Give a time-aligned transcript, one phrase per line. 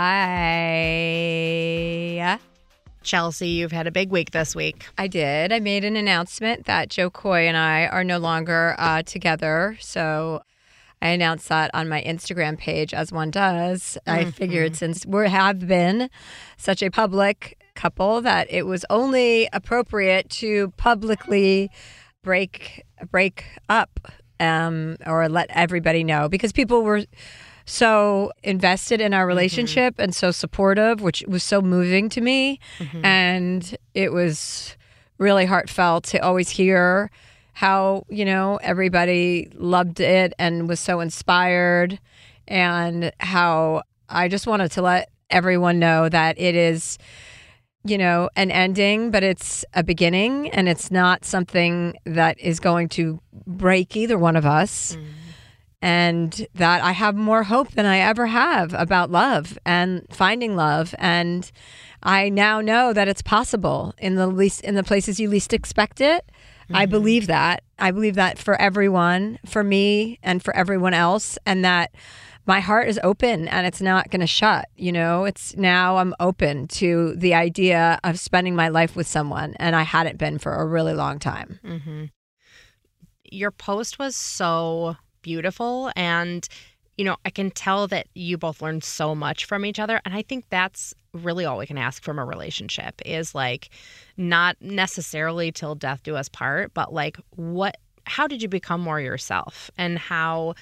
[3.03, 4.85] Chelsea, you've had a big week this week.
[4.97, 5.51] I did.
[5.51, 9.75] I made an announcement that Jo Koy and I are no longer uh, together.
[9.81, 10.43] So
[11.01, 13.97] I announced that on my Instagram page, as one does.
[14.07, 16.09] I figured since we have been
[16.55, 21.69] such a public couple that it was only appropriate to publicly
[22.23, 23.99] break break up
[24.41, 27.05] um, or let everybody know because people were
[27.65, 32.59] so invested in our relationship and so supportive, which was so moving to me.
[33.05, 34.75] And it was
[35.19, 37.11] really heartfelt to always hear
[37.53, 41.99] how, you know, everybody loved it and was so inspired,
[42.47, 46.97] and how I just wanted to let everyone know that it is
[47.83, 52.89] you know, an ending, but it's a beginning and it's not something that is going
[52.89, 54.95] to break either one of us.
[54.95, 55.05] Mm-hmm.
[55.83, 60.93] And that I have more hope than I ever have about love and finding love.
[60.99, 61.51] And
[62.03, 65.99] I now know that it's possible in the least in the places you least expect
[65.99, 66.23] it.
[66.71, 66.91] I mm-hmm.
[66.91, 67.63] believe that.
[67.79, 71.91] I believe that for everyone, for me and for everyone else, and that
[72.45, 74.67] my heart is open and it's not going to shut.
[74.75, 79.53] You know, it's now I'm open to the idea of spending my life with someone,
[79.57, 81.59] and I hadn't been for a really long time.
[81.63, 82.05] Mm-hmm.
[83.25, 85.91] Your post was so beautiful.
[85.95, 86.47] And,
[86.97, 90.01] you know, I can tell that you both learned so much from each other.
[90.03, 93.69] And I think that's really all we can ask from a relationship is like
[94.17, 98.99] not necessarily till death do us part, but like what, how did you become more
[98.99, 99.69] yourself?
[99.77, 100.55] And how,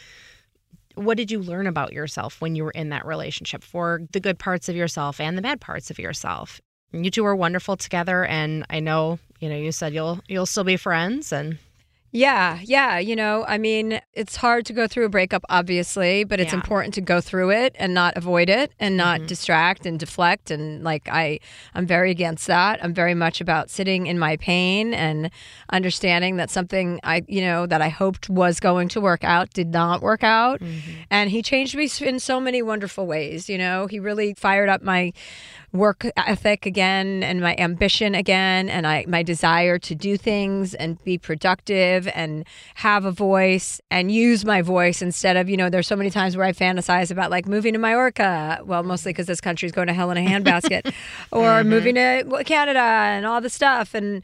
[0.96, 4.40] what did you learn about yourself when you were in that relationship for the good
[4.40, 6.62] parts of yourself and the bad parts of yourself?
[6.92, 10.64] You two were wonderful together, and I know you know you said you'll you'll still
[10.64, 11.60] be friends, and
[12.12, 12.98] Yeah, yeah.
[12.98, 16.58] You know, I mean, it's hard to go through a breakup, obviously, but it's Yeah.
[16.58, 19.28] important to go through it and not avoid it and not Mhm.
[19.28, 20.50] distract and deflect.
[20.50, 21.40] And like, I,
[21.76, 22.84] I'm very against that.
[22.84, 25.30] I'm very much about sitting in my pain and
[25.72, 29.68] understanding that something I, you know, that I hoped was going to work out did
[29.68, 30.62] not work out.
[31.12, 33.50] And he changed me in so many wonderful ways.
[33.50, 35.14] You know, he really fired up my
[35.72, 41.02] work ethic again and my ambition again and I my desire to do things and
[41.04, 42.46] be productive and
[42.76, 46.36] have a voice and use my voice instead of you know there's so many times
[46.36, 49.94] where I fantasize about like moving to Mallorca well mostly because this country's going to
[49.94, 50.88] hell in a handbasket
[51.32, 51.70] or mm-hmm.
[51.70, 53.94] moving to Canada and all the stuff.
[53.94, 54.24] And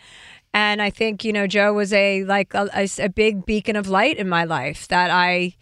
[0.54, 3.88] and I think you know Jo was a like a, a, a big beacon of
[3.88, 5.56] light in my life that I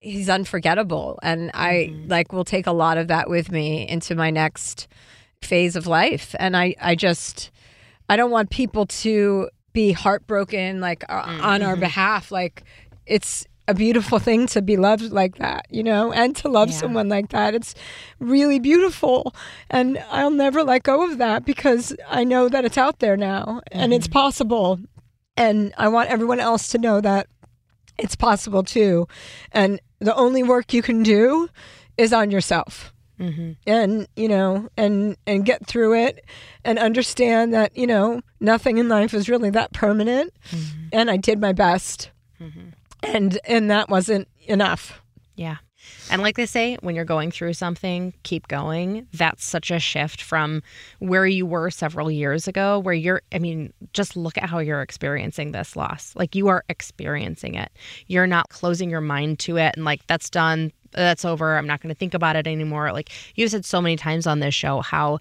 [0.00, 1.18] he's unforgettable.
[1.22, 2.08] And I mm-hmm.
[2.08, 4.88] like will take a lot of that with me into my next
[5.42, 7.50] phase of life and I I just
[8.08, 11.42] I don't want people to be heartbroken like uh, mm.
[11.42, 11.80] on our mm-hmm.
[11.80, 12.64] behalf like
[13.06, 16.76] it's a beautiful thing to be loved like that, you know, and to love Yeah.
[16.76, 17.54] someone like that.
[17.54, 17.74] It's
[18.18, 19.34] really beautiful.
[19.70, 23.62] And I'll never let go of that because I know that it's out there now
[23.70, 24.12] and it's mm-hmm.
[24.12, 24.80] possible.
[25.36, 27.28] And I want everyone else to know that
[27.96, 29.06] it's possible too.
[29.52, 31.48] And the only work you can do
[31.96, 33.50] is on yourself Mm-hmm.
[33.66, 36.24] and you know and and get through it
[36.64, 40.32] and understand that you know nothing in life is really that permanent
[40.90, 42.10] and i did my best
[43.02, 45.02] and and that wasn't enough
[45.36, 45.56] Yeah.
[46.10, 49.06] And like they say, when you're going through something, keep going.
[49.14, 50.62] That's such a shift from
[50.98, 54.82] where you were several years ago, where you're, I mean, just look at how you're
[54.82, 56.14] experiencing this loss.
[56.16, 57.70] Like you are experiencing it.
[58.08, 61.56] You're not closing your mind to it and like, that's done, that's over.
[61.56, 62.92] I'm not going to think about it anymore.
[62.92, 65.18] Like you've said so many times on this show how,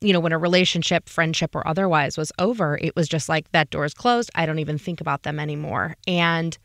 [0.00, 3.70] you know, when a relationship, friendship, or otherwise was over, it was just like that
[3.70, 4.30] door's closed.
[4.34, 5.96] I don't even think about them anymore.
[6.06, 6.56] And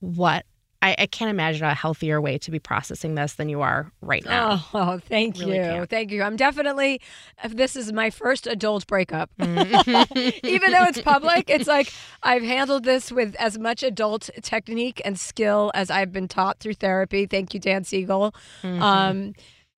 [0.00, 0.44] what
[0.84, 4.24] I, I can't imagine a healthier way to be processing this than you are right
[4.24, 4.64] now.
[4.74, 5.90] oh thank Really you can't.
[5.90, 7.00] thank you i'm definitely
[7.42, 10.18] if this is my first adult breakup Mm-hmm.
[10.46, 11.92] even though it's public it's like
[12.22, 16.74] i've handled this with as much adult technique and skill as i've been taught through
[16.74, 18.82] therapy thank you dan siegel Mm-hmm.
[18.82, 19.32] um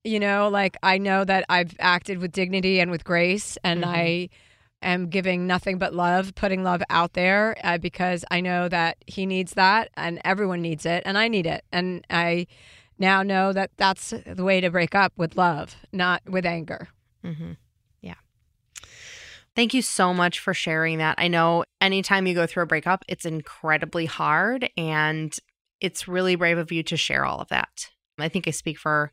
[0.05, 3.95] you know like i know that i've acted with dignity and with grace and Mm-hmm.
[3.95, 4.29] i
[4.83, 9.27] am giving nothing but love putting love out there uh, because i know that he
[9.27, 12.47] needs that and everyone needs it and i need it and i
[12.99, 16.89] now know that that's the way to break up with love not with anger
[17.27, 17.53] Mm-hmm.
[18.01, 18.15] Yeah.
[19.55, 21.17] Thank you so much for sharing that.
[21.19, 25.37] I know anytime you go through a breakup, it's incredibly hard and
[25.81, 27.89] it's really brave of you to share all of that.
[28.19, 29.13] I think I speak for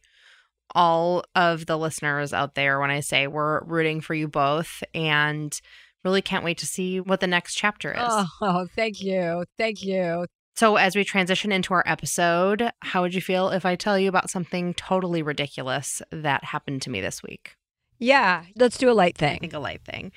[0.76, 5.60] all of the listeners out there when I say we're rooting for you both and
[6.04, 8.00] really can't wait to see what the next chapter is.
[8.42, 10.26] oh thank you thank you
[10.56, 14.10] So, as we transition into our episode, how would you feel if I tell you
[14.10, 17.56] about something totally ridiculous that happened to me this week?
[18.00, 20.12] yeah let's do a light I thing think a light thing.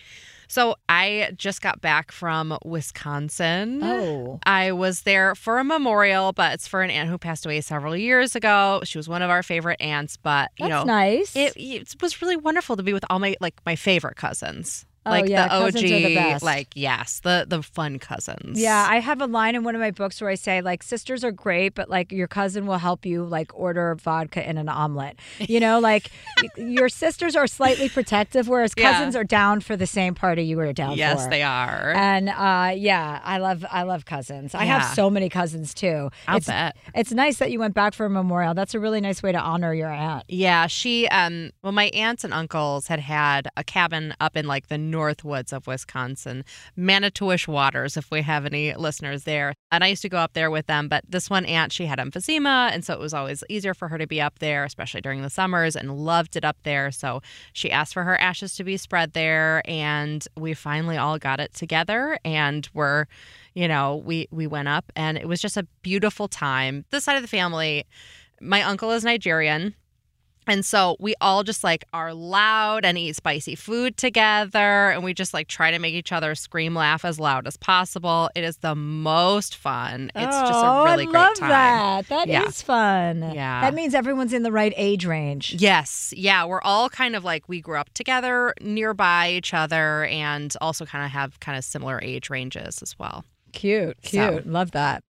[0.49, 3.81] So I just got back from Wisconsin.
[3.83, 7.61] oh I was there for a memorial, but it's for an aunt who passed away
[7.61, 8.81] several years ago.
[8.85, 12.37] She was one of our favorite aunts, but you know, nice it, it was really
[12.37, 14.87] wonderful to be with all my like my favorite cousins.
[15.07, 16.45] Oh, like yeah, the OG, the best.
[16.45, 18.61] like yes, the the fun cousins.
[18.61, 21.23] Yeah, I have a line in one of my books where I say like sisters
[21.23, 25.17] are great, but like your cousin will help you like order vodka in an omelet.
[25.39, 26.11] You know, like
[26.57, 28.93] your sisters are slightly protective, whereas Yeah.
[28.93, 31.21] cousins are down for the same party you were down yes, for.
[31.21, 31.93] Yes, they are.
[31.95, 34.55] And uh, yeah, I love I love cousins.
[34.55, 36.11] I have so many cousins too.
[36.27, 36.77] I'll it's, bet.
[36.95, 38.55] It's nice that you went back for a memorial.
[38.55, 40.25] That's a really nice way to honor your aunt.
[40.29, 44.67] Yeah, she um well my aunts and uncles had had a cabin up in like
[44.69, 46.43] the north woods of Wisconsin,
[46.75, 49.53] Manitowish Waters if we have any listeners there.
[49.71, 51.99] And I used to go up there with them, but this one aunt she had
[51.99, 55.21] emphysema and so it was always easier for her to be up there especially during
[55.21, 56.91] the summers and loved it up there.
[56.91, 57.21] So
[57.53, 61.53] she asked for her ashes to be spread there and we finally all got it
[61.53, 63.05] together and we're
[63.55, 66.85] you know, we we went up and it was just a beautiful time.
[66.91, 67.85] This side of the family
[68.41, 69.75] my uncle is Nigerian.
[70.47, 74.91] And so we all just like are loud and eat spicy food together.
[74.91, 78.31] And we just like try to make each other scream, laugh as loud as possible.
[78.35, 80.11] It is the most fun.
[80.15, 81.49] It's just oh, a really I great love time.
[81.51, 82.09] that.
[82.09, 82.51] That is Yeah.
[82.51, 83.23] fun.
[83.35, 83.61] Yeah.
[83.63, 85.55] That means everyone's in the right age range.
[85.59, 86.13] Yes.
[86.17, 86.45] Yeah.
[86.45, 91.05] We're all kind of like we grew up together nearby each other and also kind
[91.05, 93.25] of have kind of similar age ranges as well.
[93.53, 94.47] Cute, So- cute.
[94.47, 95.03] Love that.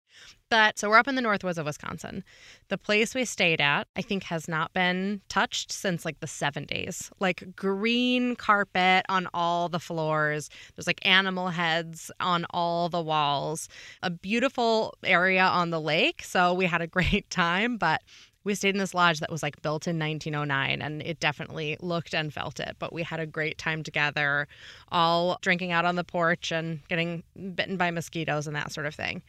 [0.50, 2.24] But so we're up in the northwoods of Wisconsin.
[2.68, 7.10] The place we stayed at, I think, has not been touched since like the 70s.
[7.20, 10.50] Like green carpet on all the floors.
[10.76, 13.70] There's like animal heads on all the walls.
[14.04, 16.22] A beautiful area on the lake.
[16.24, 18.02] So we had a great time, but
[18.46, 22.14] we stayed in this lodge that was like built in 1909 and it definitely looked
[22.14, 24.48] and felt it but we had a great time together
[24.90, 27.24] all drinking out on the porch and getting
[27.56, 29.22] bitten by mosquitoes and that sort of thing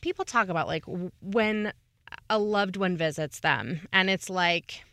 [0.00, 0.84] people talk about like
[1.20, 1.72] when
[2.28, 4.84] a loved one visits them and it's like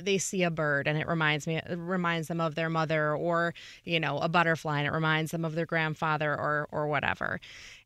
[0.00, 3.54] they see a bird and it reminds me it reminds them of their mother or
[3.84, 7.40] you know a butterfly and it reminds them of their grandfather or or whatever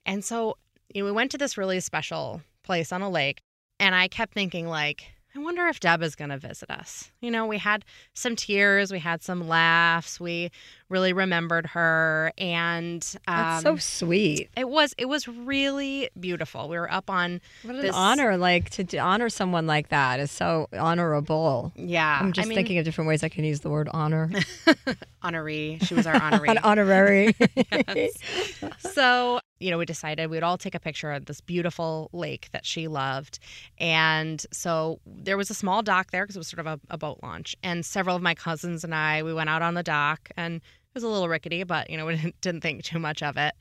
[0.07, 0.57] and so
[0.95, 3.41] you know we went to this really special place on a lake
[3.79, 5.05] and i kept thinking like
[5.35, 7.13] I wonder if Deb is going to visit us.
[7.21, 10.51] You know, we had some tears, we had some laughs, we
[10.89, 14.51] really remembered her, and um, That's so sweet.
[14.57, 16.69] It was it was really beautiful.
[16.69, 18.37] We were up on What an this honor!
[18.37, 21.73] Like to, honor someone like that is so honorable.
[21.77, 24.31] Yeah, I'm just I mean, thinking of different ways I can use the word honor.
[25.23, 25.85] honoree.
[25.85, 26.49] She was our honoree.
[26.49, 27.35] An honorary.
[28.79, 32.49] so you know we decided we would all take a picture of this beautiful lake
[32.53, 33.39] that she loved
[33.79, 36.99] and so there was a small dock there because it was sort of a, a
[36.99, 40.31] boat launch and several of my cousins and i we went out on the dock
[40.37, 40.61] and
[40.99, 43.55] was a little rickety but you know we didn't, think too much of it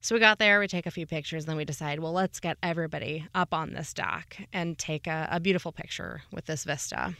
[0.00, 2.40] so we got there we take a few pictures and then we decide well let's
[2.40, 7.14] get everybody up on this dock and take a, a beautiful picture with this vista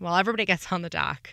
[0.00, 1.30] well everybody gets on the dock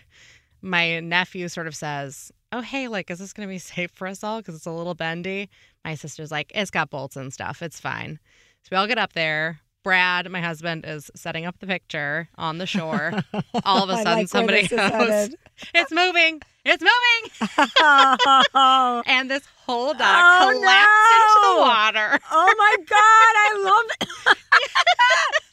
[0.62, 4.06] my nephew sort of says, Oh, hey, like, is this going to be safe for
[4.06, 4.38] us all?
[4.38, 5.48] Because it's a little bendy.
[5.84, 7.62] My sister's like, It's got bolts and stuff.
[7.62, 8.18] It's fine.
[8.62, 9.60] So we all get up there.
[9.86, 13.12] Brad, my husband, is setting up the picture on the shore.
[13.64, 15.30] All of a sudden, like somebody goes.
[15.76, 16.42] It's moving.
[16.64, 17.70] It's moving.
[17.78, 22.18] oh, And this whole dock Oh, collapsed into the water.
[22.32, 22.96] oh my God!
[22.98, 25.44] I love it.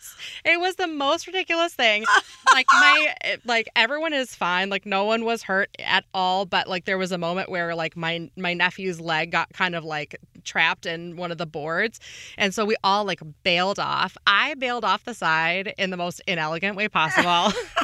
[0.45, 2.05] It was the most ridiculous thing.
[2.51, 4.69] Like my like everyone is fine.
[4.69, 7.95] Like no one was hurt at all, but like there was a moment where like
[7.95, 11.99] my my nephew's leg got kind of like trapped in one of the boards.
[12.37, 14.17] And so we all like bailed off.
[14.27, 17.29] I bailed off the side in the most inelegant way possible.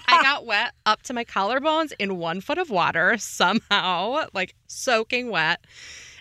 [0.07, 5.29] I got wet up to my collarbones in 1 foot of water somehow, like soaking
[5.29, 5.65] wet.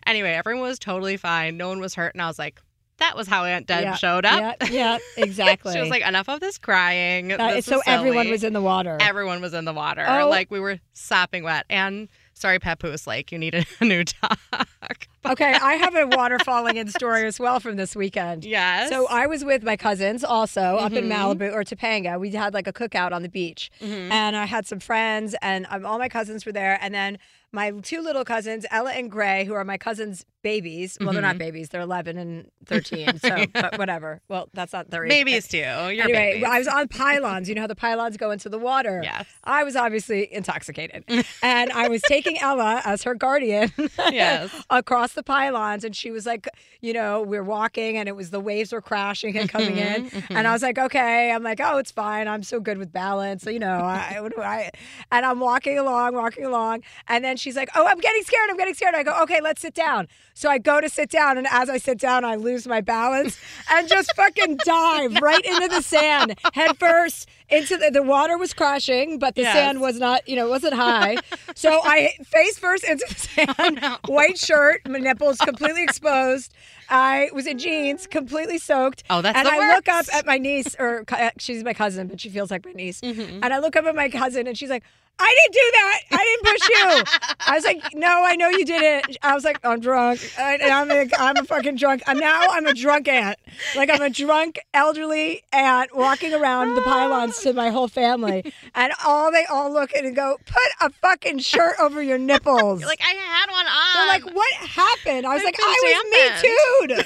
[0.06, 1.56] Anyway, everyone was totally fine.
[1.56, 2.60] No one was hurt and I was like
[2.98, 4.56] that was how Aunt Deb Yeah, showed up.
[4.70, 5.72] Yeah, yeah, exactly.
[5.78, 7.32] She was like, enough of this crying.
[7.32, 8.98] Uh, This so everyone was in the water.
[9.00, 10.04] Everyone was in the water.
[10.08, 10.28] Oh.
[10.28, 11.64] Like we were sopping wet.
[11.70, 14.38] And sorry, Papoose, like you needed a new dock.
[15.26, 18.44] okay, I have a water falling in story as well from this weekend.
[18.44, 18.88] yes.
[18.90, 21.12] So I was with my cousins also up in Mhm.
[21.12, 22.18] Malibu or Topanga.
[22.18, 24.10] We had like a cookout on the beach, Mhm.
[24.10, 26.78] and I had some friends, and um, all my cousins were there.
[26.80, 27.18] And then
[27.52, 30.96] my two little cousins, Ella and Gray, who are my cousins' babies.
[31.00, 31.38] Well, they're not Mhm.
[31.38, 33.18] babies; they're eleven and thirteen.
[33.18, 34.20] So, but whatever.
[34.28, 35.10] Well, that's not their age.
[35.10, 35.56] babies too.
[35.58, 36.44] You're anyway, babies.
[36.44, 37.48] I was on pylons.
[37.48, 39.00] You know how the pylons go into the water.
[39.02, 39.26] Yes.
[39.44, 41.04] I was obviously intoxicated,
[41.42, 43.72] and I was taking Ella as her guardian.
[44.10, 44.50] Yes.
[44.70, 46.48] across the pylons, and she was like,
[46.82, 50.26] you know, we're walking, and it was the waves were crashing and coming in, Mhm,
[50.36, 52.28] and I was like, okay, I'm like, oh, it's fine.
[52.28, 54.70] I'm so good with balance, so, you know, I, do I,
[55.10, 58.48] and I'm walking along, walking along, and then she's like, oh, I'm getting scared.
[58.50, 58.94] I'm getting scared.
[58.94, 60.08] I go, okay, let's sit down.
[60.34, 63.38] So I go to sit down, and as I sit down, I lose my balance
[63.72, 68.52] and just fucking dive right into the sand, head first into the, the water was
[68.54, 69.54] crashing, but the Yes.
[69.54, 71.16] sand was not, you know, it wasn't high.
[71.54, 73.96] so I face first into the sand, Oh, no.
[74.14, 76.52] white shirt, my nipples completely exposed.
[76.90, 79.02] I was in jeans, completely soaked.
[79.10, 82.20] Oh, that's and I look up at my niece, or uh, she's my cousin, but
[82.20, 83.00] she feels like my niece.
[83.02, 83.40] Mhm.
[83.42, 84.84] And I look up at my cousin, and she's like,
[85.18, 86.00] "I didn't do that.
[86.12, 89.58] I didn't push you." I was like, "No, I know you didn't." I was like,
[89.64, 90.20] "I'm drunk.
[90.38, 92.02] I, and I'm a, I'm a fucking drunk.
[92.06, 93.38] I'm now I'm a drunk aunt.
[93.76, 98.92] Like I'm a drunk elderly aunt walking around the pylons to my whole family, and
[99.04, 102.88] all they all look at and go, "Put a fucking shirt over your nipples." You're
[102.88, 103.94] like, I had one on.
[103.94, 105.26] They're like, what happened?
[105.26, 107.04] I was They've like, I was me too.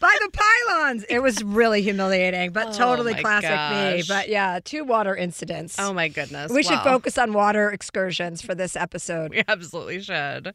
[0.00, 1.04] By the pylons.
[1.08, 4.04] It was really humiliating, but Oh totally classic me.
[4.06, 5.76] But yeah, two water incidents.
[5.78, 6.52] oh my goodness.
[6.52, 9.30] we should focus on water excursions for this episode.
[9.32, 10.54] We absolutely should.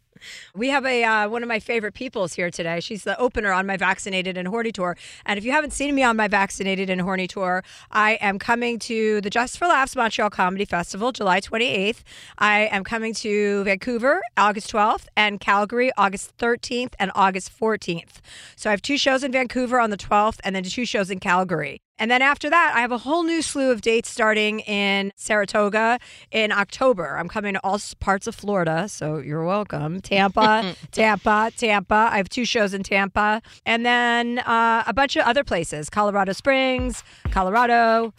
[0.56, 2.80] We have a uh, one of my favorite peoples here today.
[2.80, 4.96] She's the opener on my Vaccinated and Horny tour.
[5.26, 8.80] And if you haven't seen me on my Vaccinated and Horny tour, I am coming
[8.80, 12.04] to the Just for Laughs Montreal Comedy Festival July 28th.
[12.38, 18.22] I am coming to Vancouver August 12th and Calgary August 13th and August 14th.
[18.56, 21.20] So I have two shows in Vancouver on the 12th, and then two shows in
[21.20, 21.82] Calgary.
[22.00, 26.00] And then after that, I have a whole new slew of dates starting in Saratoga
[26.32, 27.18] in October.
[27.18, 30.02] I'm coming to all parts of Florida, so you're welcome.
[30.02, 32.10] Tampa, Tampa, Tampa.
[32.12, 33.42] I have two shows in Tampa.
[33.66, 38.14] And then uh, a bunch of other places Colorado Springs, Colorado.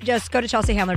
[0.00, 0.96] Just go to Chelsea Handler.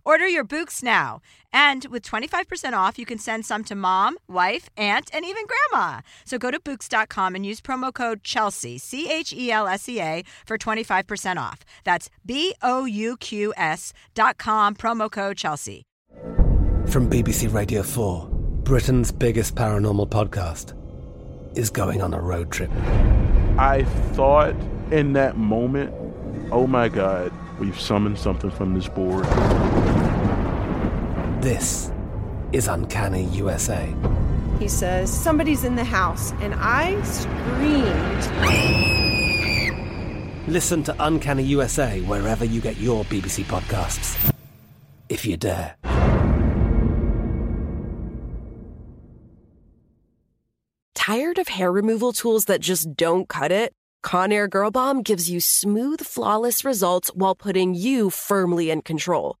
[0.05, 1.21] Order your Bouqs now.
[1.53, 6.01] And with 25% off, you can send some to mom, wife, aunt, and even grandma.
[6.25, 9.99] So go to Bouqs.com and use promo code Chelsea, C H E L S E
[9.99, 11.59] A, for 25% off.
[11.83, 15.85] That's B O U Q S.com, promo code Chelsea.
[16.87, 18.27] From BBC Radio 4,
[18.63, 20.77] Britain's biggest paranormal podcast
[21.57, 22.71] is going on a road trip.
[23.57, 24.55] I thought
[24.91, 25.93] in that moment,
[26.51, 29.25] oh my God, we've summoned something from this board.
[31.41, 31.91] This
[32.51, 33.91] is Uncanny USA.
[34.59, 36.33] He says, Somebody's in the house.
[36.33, 38.27] And I screamed.
[40.47, 44.31] Listen to Uncanny USA wherever you get your BBC podcasts,
[45.09, 45.75] if you dare.
[50.93, 53.73] Tired of hair removal tools that just don't cut it?
[54.05, 59.40] Conair Girl Bomb gives you smooth, flawless results while putting you firmly in control.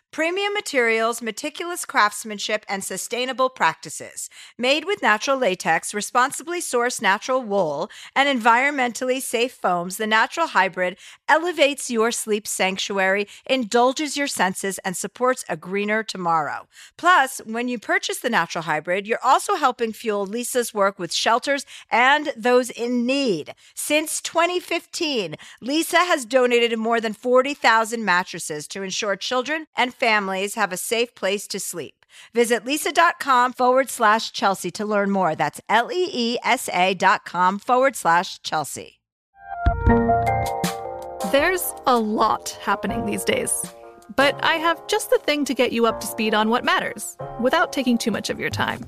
[0.11, 4.29] premium materials, meticulous craftsmanship, and sustainable practices.
[4.57, 10.97] Made with natural latex, responsibly sourced natural wool, and environmentally safe foams, the Natural Hybrid
[11.29, 16.67] elevates your sleep sanctuary, indulges your senses, and supports a greener tomorrow.
[16.97, 21.65] Plus, when you purchase the Natural Hybrid, you're also helping fuel Leesa's work with shelters
[21.89, 23.55] and those in need.
[23.75, 30.73] Since 2015, Leesa has donated more than 40,000 mattresses to ensure children and families have
[30.73, 31.93] a safe place to sleep.
[32.33, 35.35] Visit leesa.com forward slash Chelsea to learn more.
[35.35, 38.99] That's L E E S A dot com forward slash Chelsea.
[41.31, 43.53] There's a lot happening these days,
[44.15, 47.15] but I have just the thing to get you up to speed on what matters
[47.39, 48.81] without taking too much of your time.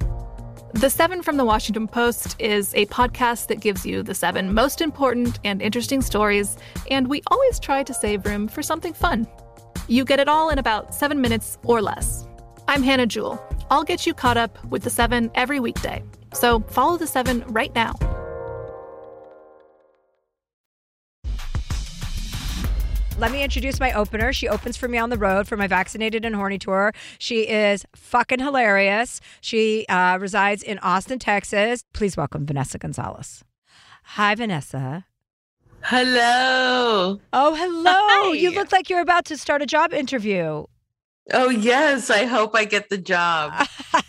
[0.73, 4.82] The Seven from the Washington Post is a podcast that gives you the seven most
[4.82, 6.58] important and interesting stories,
[6.89, 9.28] and we always try to save room for something fun.
[9.88, 12.26] You get it all in about seven minutes or less.
[12.67, 13.43] I'm Hannah Jewell.
[13.69, 16.02] I'll get you caught up with the seven every weekday.
[16.34, 17.96] So follow the seven right now.
[23.19, 24.34] Let me introduce my opener.
[24.34, 26.93] She opens for me on the road for my vaccinated and horny tour.
[27.19, 29.19] She is fucking hilarious.
[29.39, 31.84] She uh, resides in Austin, Texas.
[31.93, 33.43] Please welcome Vanessa Gonzalez.
[34.04, 35.06] Hi, Vanessa.
[35.84, 37.19] Hello.
[37.34, 38.32] Oh, hello.
[38.32, 40.63] You look like you're about to start a job interview.
[41.34, 42.10] Oh, yes.
[42.10, 43.54] I hope I get the job.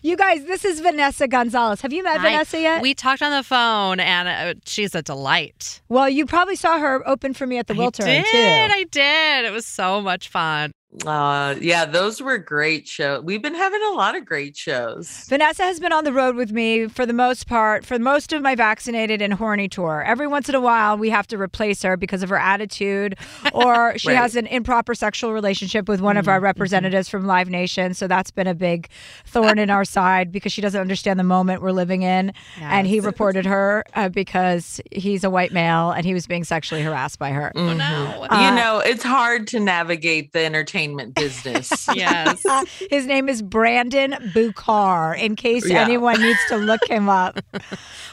[0.00, 1.80] You guys, this is Vanessa Gonzalez.
[1.80, 2.30] Have you met Hi.
[2.30, 2.82] Vanessa yet?
[2.82, 5.82] We talked on the phone, and uh, she's a delight.
[5.88, 8.26] well, you probably saw her open for me at the I Wiltern did.
[8.26, 8.72] too.
[8.72, 9.44] I did.
[9.44, 10.70] It was so much fun.
[11.04, 13.22] Uh, yeah, those were great shows.
[13.22, 15.26] We've been having a lot of great shows.
[15.28, 18.40] Vanessa has been on the road with me for the most part, for most of
[18.40, 20.02] my vaccinated and horny tour.
[20.06, 23.16] Every once in a while, we have to replace her because of her attitude,
[23.52, 24.16] or she Right.
[24.16, 27.92] has an improper sexual relationship with one of our representatives from Live Nation.
[27.92, 28.88] So that's been a big
[29.26, 32.32] thorn in our side because she doesn't understand the moment we're living in.
[32.60, 36.82] And he reported her uh, because he's a white male and he was being sexually
[36.82, 37.52] harassed by her.
[37.54, 38.26] Oh no.
[38.30, 41.88] Uh, you know, it's hard to navigate the entertainment business.
[41.94, 42.44] yes.
[42.90, 45.82] His name is Brandon Bucar, in case Yeah.
[45.82, 47.40] anyone needs to look him up.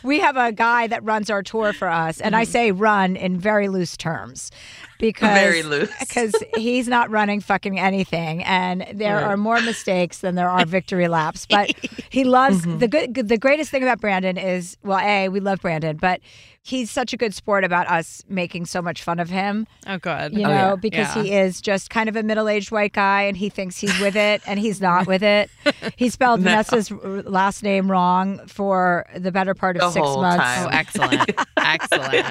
[0.04, 3.38] We have a guy that runs our tour for us, and I say run in
[3.40, 4.50] very loose terms.
[5.00, 5.92] Because, Very loose.
[6.00, 9.24] Because he's not running fucking anything, and there Right.
[9.26, 11.46] are more mistakes than there are victory laps.
[11.46, 11.72] But
[12.10, 12.78] he loves Mm-hmm.
[12.78, 13.14] the good.
[13.28, 16.22] The greatest thing about Brandon is, well, a we love Brandon, but
[16.66, 20.34] he's such a good sport about us making so much fun of him Oh, good.
[20.34, 20.76] you Oh, know, yeah.
[20.76, 21.24] because Yeah.
[21.24, 24.42] he is just kind of a middle-aged white guy, and he thinks he's with it,
[24.48, 25.50] and he's not with it.
[25.98, 26.46] He spelled No.
[26.52, 30.44] Vanessa's last name wrong for the better part of The six whole months.
[30.44, 30.66] time.
[30.66, 31.32] Oh, excellent.
[31.58, 32.26] excellent.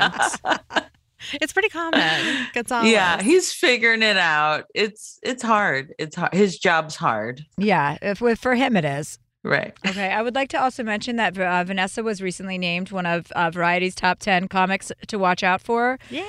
[1.34, 2.46] It's pretty common.
[2.52, 2.90] Gonzalez.
[2.90, 4.64] yeah, he's figuring it out.
[4.74, 5.94] It's it's hard.
[5.98, 6.34] It's hard.
[6.34, 7.44] His job's hard.
[7.56, 9.18] Yeah, if, with, for him it is.
[9.44, 9.76] Right.
[9.86, 13.30] Okay, I would like to also mention that uh, Vanessa was recently named one of
[13.32, 15.98] uh, Variety's top ten comics to watch out for.
[16.10, 16.24] Yay.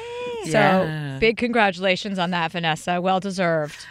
[0.46, 1.18] So Yeah.
[1.20, 3.00] big congratulations on that, Vanessa.
[3.02, 3.86] Well deserved.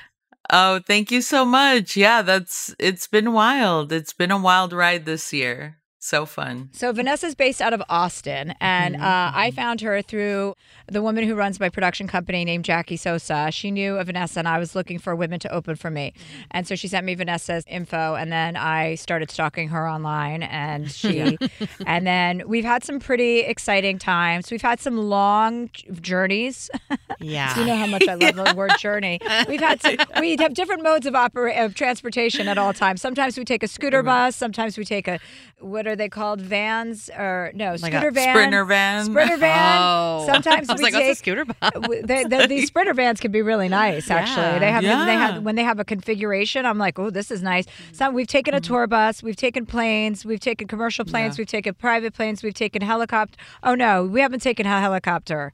[0.51, 1.97] Oh, thank you so much.
[1.97, 3.93] Yeah, that's it's been wild.
[3.93, 5.79] It's been a wild ride this year.
[6.05, 6.69] So fun.
[6.73, 9.05] So Vanessa's based out of Austin, and Mm-hmm.
[9.05, 10.57] uh, I found her through
[10.91, 13.51] the woman who runs my production company named Jackie Sosa.
[13.53, 16.13] She knew of Vanessa, and I was looking for women to open for me,
[16.51, 20.91] and so she sent me Vanessa's info, and then I started stalking her online, and
[20.91, 21.39] she,
[21.87, 24.51] and then we've had some pretty exciting times.
[24.51, 26.69] We've had some long journeys.
[27.21, 27.57] Yeah.
[27.57, 29.21] you know how much I love the word journey.
[29.47, 33.01] We've had some, we have different modes of opera of transportation at all times.
[33.01, 34.35] Sometimes we take a scooter bus.
[34.35, 35.21] Sometimes we take a
[35.61, 36.41] what are they called?
[36.41, 39.05] Vans or no Like scooter van, Sprinter van.
[39.05, 39.79] sprinter van.
[39.81, 40.25] Oh.
[40.27, 41.17] Sometimes we like, take.
[41.17, 41.71] scooter bus?
[42.05, 44.11] they- they- these sprinter vans can be really nice.
[44.11, 44.59] Actually, Yeah.
[44.59, 46.67] they have they have when they have a configuration.
[46.67, 47.67] I'm like, oh, this is nice.
[47.93, 48.73] Some we've taken a Mm-hmm.
[48.73, 52.83] tour bus, we've taken planes, we've taken commercial planes, we've taken private planes, we've taken
[52.83, 53.39] helicopter.
[53.63, 55.53] Oh no, we haven't taken a helicopter.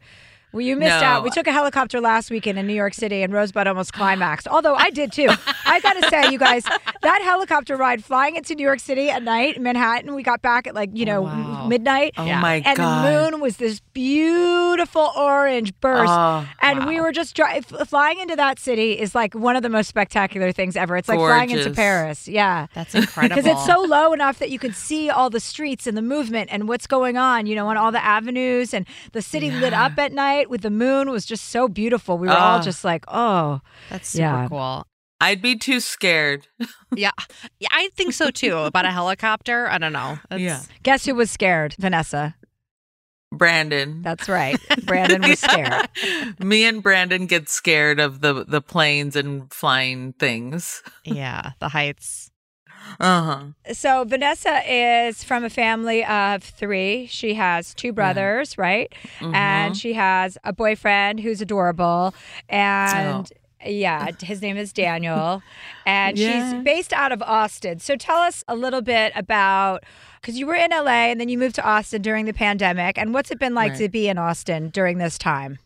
[0.53, 1.25] Well, you missed out.
[1.25, 4.49] We took a helicopter last weekend in New York City, and Rosebud almost climaxed.
[4.49, 5.29] Although I did too.
[5.67, 6.65] I got to say, you guys,
[7.03, 10.75] that helicopter ride flying into New York City at night, Manhattan, we got back at
[10.75, 11.67] like you oh, know wow.
[11.67, 12.15] midnight.
[12.17, 12.41] Oh Yeah.
[12.41, 13.05] my And god.
[13.05, 16.11] the moon was this beautiful orange burst.
[16.11, 19.69] Oh, and we were just dri- flying into that city is like one of the
[19.69, 20.97] most spectacular things ever.
[20.97, 22.27] It's like flying into Paris.
[22.27, 22.69] Yeah.
[22.75, 23.37] That's incredible.
[23.37, 26.49] Because it's so low enough that you can see all the streets and the movement
[26.53, 29.99] and what's going on, you know, on all the avenues and the city lit up
[29.99, 32.19] at night with the moon was just so beautiful.
[32.19, 32.63] We were all Ah.
[32.63, 34.49] just like, oh, That's super Yeah.
[34.49, 34.87] cool.
[35.21, 36.47] I'd be too scared.
[36.97, 37.11] Yeah.
[37.61, 38.57] Yeah, I think so too.
[38.59, 39.69] About a helicopter.
[39.69, 40.19] I don't know.
[40.31, 40.63] It's- Yeah.
[40.83, 41.75] guess who was scared?
[41.79, 42.35] Vanessa.
[43.31, 44.01] Brandon.
[44.03, 44.57] That's right.
[44.87, 45.89] Brandon was scared.
[46.39, 50.83] Me and Brandon get scared of the the planes and flying things.
[51.05, 51.51] Yeah.
[51.61, 52.28] The heights.
[53.01, 53.73] Uh-huh.
[53.73, 57.07] So Vanessa is from a family of three.
[57.07, 58.93] She has two brothers, right?
[59.21, 59.35] Mm-hmm.
[59.35, 62.15] And she has a boyfriend who's adorable.
[62.49, 63.31] And
[63.65, 63.69] Oh.
[63.69, 65.43] yeah, his name is Daniel.
[65.87, 66.53] and Yeah.
[66.55, 67.79] she's based out of Austin.
[67.81, 69.85] So tell us a little bit about
[70.21, 72.99] because you were in LA and then you moved to Austin during the pandemic.
[72.99, 73.79] And what's it been like Right.
[73.81, 75.59] to be in Austin during this time?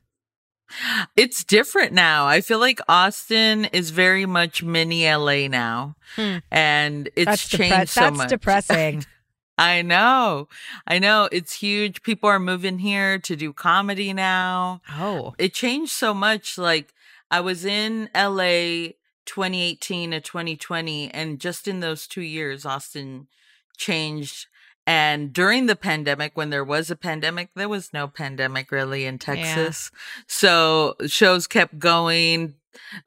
[1.16, 2.26] It's different now.
[2.26, 5.96] I feel like Austin is very much mini LA now.
[6.16, 6.38] Hmm.
[6.50, 8.18] And it's that's depre- changed so that's much.
[8.18, 9.04] That's depressing.
[9.58, 10.48] I know.
[10.86, 11.28] I know.
[11.30, 12.02] It's huge.
[12.02, 14.80] People are moving here to do comedy now.
[14.90, 15.34] Oh.
[15.38, 16.56] It changed so much.
[16.58, 16.92] Like
[17.30, 18.92] I was in LA
[19.26, 23.28] 2018 to 2020 and just in those 2 years Austin
[23.76, 24.46] changed
[24.86, 29.18] and during the pandemic when there was a pandemic there was no pandemic really in
[29.18, 29.90] Texas.
[30.26, 32.54] So shows kept going.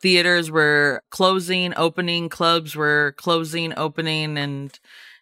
[0.01, 4.77] Theaters were closing, opening, clubs were closing, opening and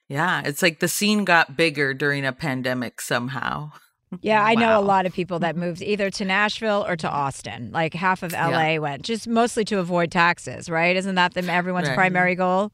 [0.09, 3.71] yeah, it's like the scene got bigger during a pandemic somehow.
[4.21, 7.71] Yeah, I know a lot of people that moved either to Nashville or to Austin.
[7.71, 10.95] Like half of LA went just mostly to avoid taxes, right?
[10.95, 11.95] Isn't that the, everyone's Right.
[11.95, 12.71] primary goal?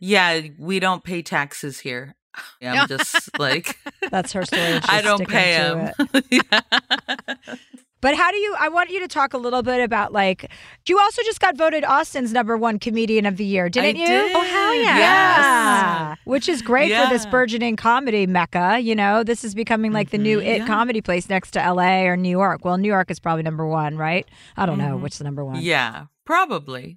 [0.00, 2.14] Yeah, we don't pay taxes here.
[2.62, 3.76] I'm just like
[4.10, 4.80] That's her story.
[4.88, 5.90] I don't pay him.
[6.28, 7.38] them.
[8.02, 8.56] But how do you?
[8.58, 10.50] I want you to talk a little bit about like.
[10.88, 14.06] You also just got voted Austin's number one comedian of the year, didn't I you?
[14.06, 14.34] did.
[14.34, 14.98] Oh, hell yeah.
[14.98, 18.78] Yeah, which is great for this burgeoning comedy mecca.
[18.80, 20.60] You know, this is becoming like the new it Mm-hmm.
[20.62, 20.66] Yeah.
[20.66, 22.06] comedy place next to L.A.
[22.06, 22.64] or New York.
[22.64, 24.26] Well, New York is probably number one, right?
[24.56, 25.56] I don't know which the number one.
[25.56, 25.64] Mm-hmm.
[25.66, 26.96] Yeah, probably.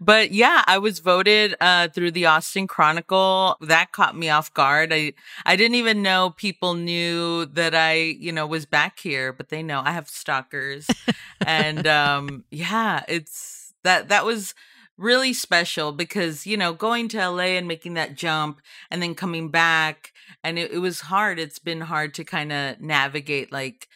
[0.00, 3.56] But yeah, I was voted uh, through the Austin Chronicle.
[3.60, 4.92] That caught me off guard.
[4.92, 9.48] I I didn't even know people knew that I, you know, was back here, but
[9.48, 10.86] they know I have stalkers.
[11.46, 14.54] and um yeah, it's that that was
[14.96, 19.48] really special because, you know, going to LA and making that jump and then coming
[19.48, 21.38] back and it, it was hard.
[21.38, 23.88] It's been hard to kind of navigate like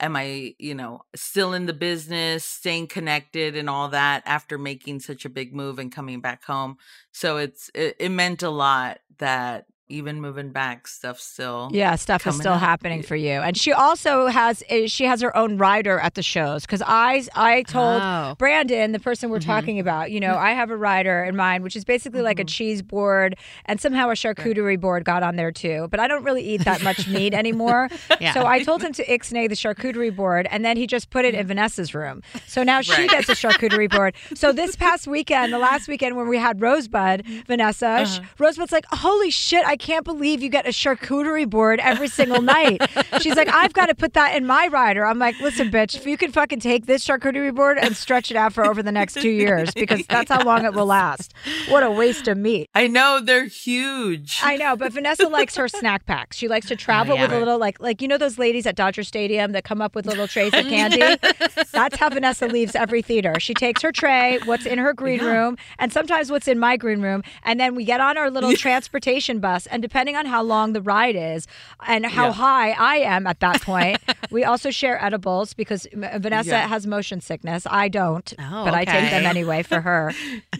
[0.00, 5.00] am I, you know, still in the business, staying connected and all that after making
[5.00, 6.76] such a big move and coming back home.
[7.12, 12.26] So it's it, it meant a lot that even moving back stuff still Yeah, stuff
[12.26, 12.60] is still up.
[12.60, 16.22] happening for you, and she also has eh, she has her own rider at the
[16.22, 16.62] shows.
[16.62, 18.34] Because I I told Oh.
[18.38, 19.50] Brandon, the person we're Mm-hmm.
[19.50, 20.44] talking about, you know, mm-hmm.
[20.44, 22.48] I have a rider in mind, which is basically like a mm-hmm.
[22.48, 25.88] cheese board, and somehow a charcuterie board got on there too.
[25.90, 27.88] But I don't really eat that much meat anymore,
[28.20, 28.32] Yeah.
[28.34, 31.34] so I told him to ixnay the charcuterie board, and then he just put it
[31.34, 31.48] in mm-hmm.
[31.48, 32.22] Vanessa's room.
[32.46, 34.14] So now she gets a charcuterie board.
[34.34, 38.26] So this past weekend, the last weekend when we had Rosebud, Vanessa, sh- uh-huh.
[38.38, 39.64] Rosebud's like, "Holy shit!
[39.66, 42.80] I can't believe you get a charcuterie board every single night."
[43.20, 46.06] She's like, "I've got to put that in my rider." I'm like, "Listen, bitch, if
[46.06, 49.14] you can fucking take this charcuterie board and stretch it out for over the next
[49.14, 51.34] two years, because that's how long it will last.
[51.68, 54.40] What a waste of meat." I know they're huge.
[54.42, 56.36] I know, but Vanessa likes her snack packs.
[56.36, 57.22] She likes to travel yeah.
[57.22, 59.94] with a little like like you know those ladies at Dodger Stadium that come up
[59.94, 61.00] with little trays of candy.
[61.72, 63.34] That's how Vanessa leaves every theater.
[63.38, 67.00] She takes her tray, what's in her green room, and sometimes what's in my green
[67.00, 69.66] room, and then we get on our little transportation bus.
[69.70, 71.46] And depending on how long the ride is
[71.86, 72.32] and how Yeah.
[72.32, 73.98] high I am at that point,
[74.30, 76.68] we also share edibles because uh, Vanessa Yeah.
[76.68, 77.66] has motion sickness.
[77.70, 80.12] I don't, Oh, but I take them anyway for her.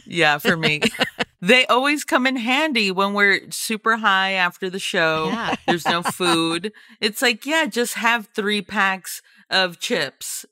[0.07, 0.81] Yeah, for me.
[1.43, 5.29] they always come in handy when we're super high after the show.
[5.33, 5.55] Yeah.
[5.67, 6.73] There's no food.
[7.01, 10.45] It's like, yeah, just have three packs of chips.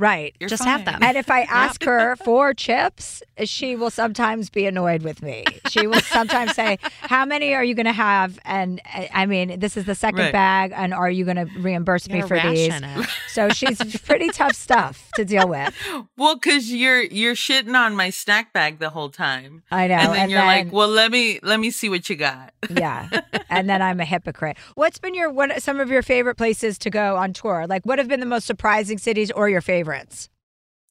[0.00, 0.34] Right.
[0.40, 0.72] You're Just fine.
[0.72, 0.98] have them.
[1.02, 5.44] And if I ask her for chips, she will sometimes be annoyed with me.
[5.68, 8.38] She will sometimes say, How many are you going to have?
[8.46, 10.32] And uh, I mean, this is the second Right.
[10.32, 12.72] bag, and are you going to reimburse me for these?
[12.74, 13.08] it.
[13.28, 15.74] So she's pretty tough stuff to deal with.
[16.16, 19.62] Well, because you're you're shitting on my snack bag the whole time.
[19.70, 19.94] I know.
[19.94, 22.52] and then and you're like, well, let me let me see what you got.
[22.70, 23.08] yeah.
[23.48, 24.56] And then I'm a hypocrite.
[24.74, 27.66] What's been your what some of your favorite places to go on tour?
[27.66, 29.60] Like what have been the most surprising cities or your
[29.90, 30.28] favorites?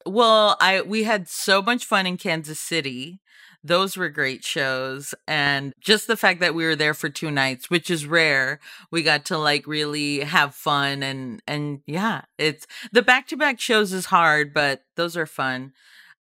[0.06, 3.20] Well, I we had so much fun in Kansas City.
[3.62, 7.70] Those were great shows and just the fact that we were there for two nights,
[7.70, 8.62] which is rare.
[8.90, 14.06] We got to like really have fun and and yeah, it's the back-to-back shows is
[14.06, 15.74] hard, but those are fun.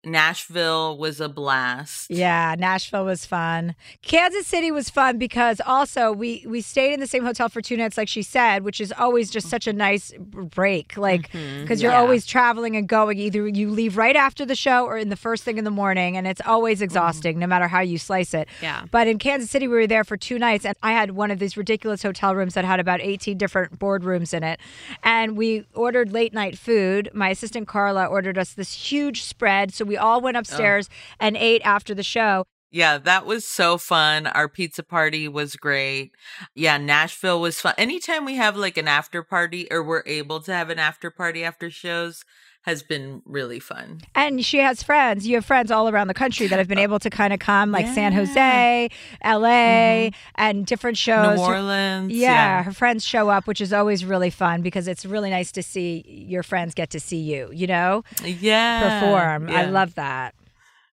[0.04, 2.10] Nashville was a blast.
[2.10, 3.74] Yeah, Nashville was fun.
[4.02, 7.76] Kansas City was fun because also we we stayed in the same hotel for two
[7.76, 10.96] nights, like she said, which is always just such a nice break.
[10.96, 11.62] Like mm-hmm.
[11.62, 11.98] because you're Yeah.
[12.00, 13.18] always traveling and going.
[13.18, 16.16] Either you leave right after the show or in the first thing in the morning,
[16.16, 16.84] and it's always mm-hmm.
[16.84, 18.48] exhausting, no matter how you slice it.
[18.62, 18.84] Yeah.
[18.90, 21.40] But in Kansas City, we were there for two nights, and I had one of
[21.40, 24.60] these ridiculous hotel rooms that had about 18 different boardrooms in it.
[25.02, 27.10] And we ordered late night food.
[27.12, 29.74] My assistant Carla ordered us this huge spread.
[29.74, 32.44] So we all went upstairs and ate after the show.
[32.70, 34.26] Yeah, that was so fun.
[34.26, 36.12] Our pizza party was great.
[36.54, 37.72] Yeah, Nashville was fun.
[37.78, 41.42] Anytime we have like an after party or we're able to have an after party
[41.42, 42.24] after shows
[42.68, 44.02] has been really fun.
[44.14, 45.26] And she has friends.
[45.26, 46.82] You have friends all around the country that have been oh.
[46.82, 48.90] able to kind of come, like San Jose,
[49.24, 50.14] LA, mm-hmm.
[50.34, 51.38] and different shows.
[51.38, 52.12] New Orleans.
[52.12, 55.62] Yeah, her friends show up, which is always really fun because it's really nice to
[55.62, 59.00] see your friends get to see you, you know, Yeah.
[59.00, 59.48] perform.
[59.48, 60.34] I love that.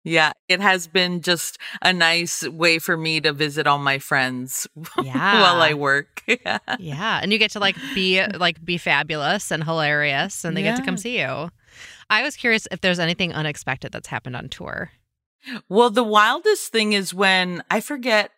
[0.02, 4.66] Yeah, it has been just a nice way for me to visit all my friends
[5.02, 5.40] Yeah.
[5.42, 6.08] while I work.
[6.30, 6.58] Yeah.
[6.78, 10.76] Yeah, and you get to like be like be fabulous and hilarious, and they get
[10.76, 11.50] to come see you.
[12.10, 14.90] I was curious if there's anything unexpected that's happened on tour.
[15.68, 18.32] Well, the wildest thing is when I forget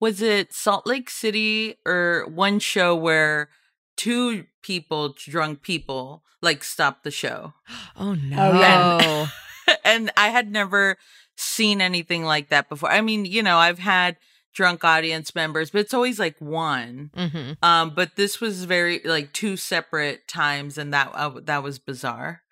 [0.00, 3.48] was it Salt Lake City or one show where
[3.96, 7.54] two people, drunk people, like stopped the show.
[7.96, 8.36] Oh no!
[8.38, 9.32] Oh,
[9.66, 9.76] yeah.
[9.84, 10.96] and I had never
[11.36, 12.90] seen anything like that before.
[12.90, 14.16] I mean, you know, I've had
[14.54, 17.10] drunk audience members, but it's always like one.
[17.14, 21.78] hmm Um, but this was very like two separate times, and that uh, that was
[21.78, 22.42] bizarre.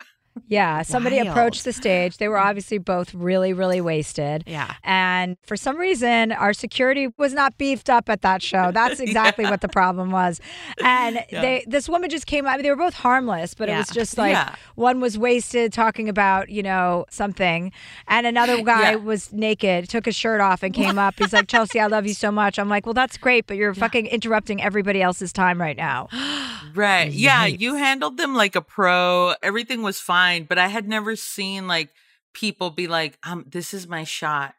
[0.49, 1.29] Yeah, somebody Wild.
[1.29, 2.18] approached the stage.
[2.18, 4.44] They were obviously both really, really wasted.
[4.46, 4.75] Yeah.
[4.85, 8.70] And for some reason, our security was not beefed up at that show.
[8.72, 10.40] That's exactly what the problem was.
[10.83, 11.40] And Yeah.
[11.40, 12.62] they, this woman just came out.
[12.62, 14.55] They were both harmless, but it was just like Yeah.
[14.75, 17.72] one was wasted talking about, you know, something,
[18.07, 18.96] and another guy Yeah.
[18.96, 21.14] was naked, took his shirt off, and came up.
[21.18, 22.59] He's like, Chelsea, I love you so much.
[22.59, 26.09] I'm like, well, that's great, but you're fucking interrupting everybody else's time right now.
[26.75, 27.11] Right.
[27.12, 29.35] Yeah, you handled them like a pro.
[29.42, 31.90] Everything was fine, but I had never seen like
[32.32, 34.54] people be like, "Um, this is my shot.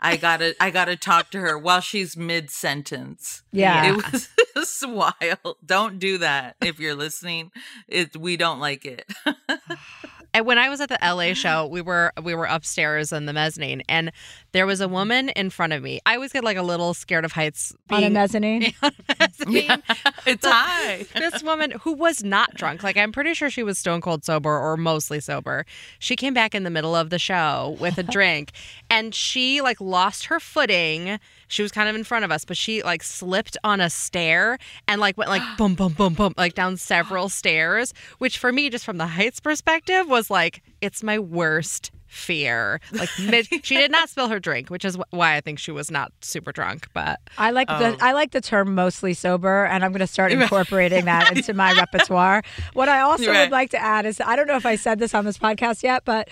[0.00, 3.90] I gotta, I gotta talk to her while she's mid sentence." Yeah.
[3.90, 5.56] it was, it was wild.
[5.64, 7.50] Don't do that if you're listening.
[7.88, 9.04] It we don't like it.
[10.36, 11.32] And when I was at the LA mm-hmm.
[11.32, 14.12] show, we were we were upstairs in the mezzanine, and
[14.52, 15.98] there was a woman in front of me.
[16.04, 17.74] I always get like a little scared of heights.
[17.88, 18.74] On a being- mezzanine?
[18.82, 19.82] on a mezzanine.
[20.26, 21.06] it's high.
[21.14, 24.50] this woman who was not drunk, like I'm pretty sure she was stone cold sober
[24.50, 25.64] or mostly sober.
[26.00, 28.52] She came back in the middle of the show with a drink,
[28.90, 31.18] and she like lost her footing.
[31.48, 34.58] She was kind of in front of us, but she like slipped on a stair
[34.88, 37.92] and like went like boom, boom, boom, boom, like down several stairs.
[38.18, 42.80] Which for me, just from the heights perspective, was like it's my worst fear.
[42.92, 45.70] Like mid, she did not spill her drink, which is wh- why I think she
[45.70, 46.88] was not super drunk.
[46.94, 50.06] But I like the Um, I like the term mostly sober, and I'm going to
[50.06, 52.42] start incorporating that into my repertoire.
[52.74, 53.42] What I also Right.
[53.42, 55.82] would like to add is I don't know if I said this on this podcast
[55.82, 56.28] yet, but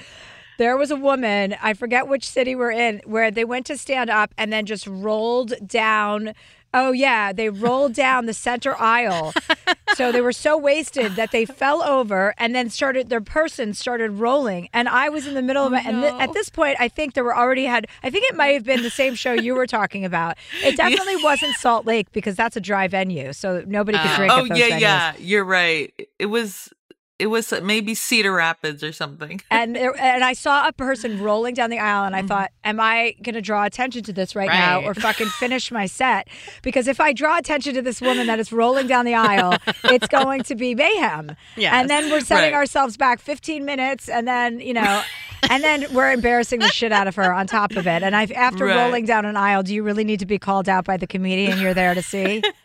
[0.58, 4.10] there was a woman I forget which city we're in where they went to stand
[4.10, 6.34] up and then just rolled down.
[6.72, 9.32] Oh yeah, they rolled down the center aisle.
[9.94, 14.10] so they were so wasted that they fell over and then started their person started
[14.12, 16.76] rolling and I was in the middle of oh, it and th- at this point
[16.80, 19.32] I think there were already had I think it might have been the same show
[19.32, 20.36] you were talking about.
[20.64, 24.16] It definitely wasn't Salt Lake because that's a dry venue so nobody could ah.
[24.16, 24.80] drink oh at those yeah, venues.
[24.80, 25.12] yeah.
[25.18, 26.08] You're right.
[26.18, 26.72] It was,
[27.18, 29.40] it was maybe Cedar Rapids or something.
[29.50, 32.28] And there, and I saw a person rolling down the aisle, and I mm-hmm.
[32.28, 35.86] thought, "Am I going to draw attention to this right, now, or fucking finish my
[35.86, 36.28] set?"
[36.62, 40.08] Because if I draw attention to this woman that is rolling down the aisle, it's
[40.08, 41.36] going to be mayhem.
[41.56, 41.72] Yes.
[41.72, 42.54] And then we're setting Right.
[42.54, 45.02] ourselves back 15 minutes, and then you know,
[45.48, 48.02] and then we're embarrassing the shit out of her on top of it.
[48.02, 48.76] And I, after Right.
[48.76, 51.60] rolling down an aisle, do you really need to be called out by the comedian
[51.60, 52.42] you're there to see?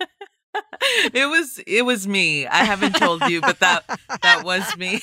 [1.14, 2.48] it was it was me.
[2.48, 3.84] I haven't told you, but that
[4.22, 5.02] that was me.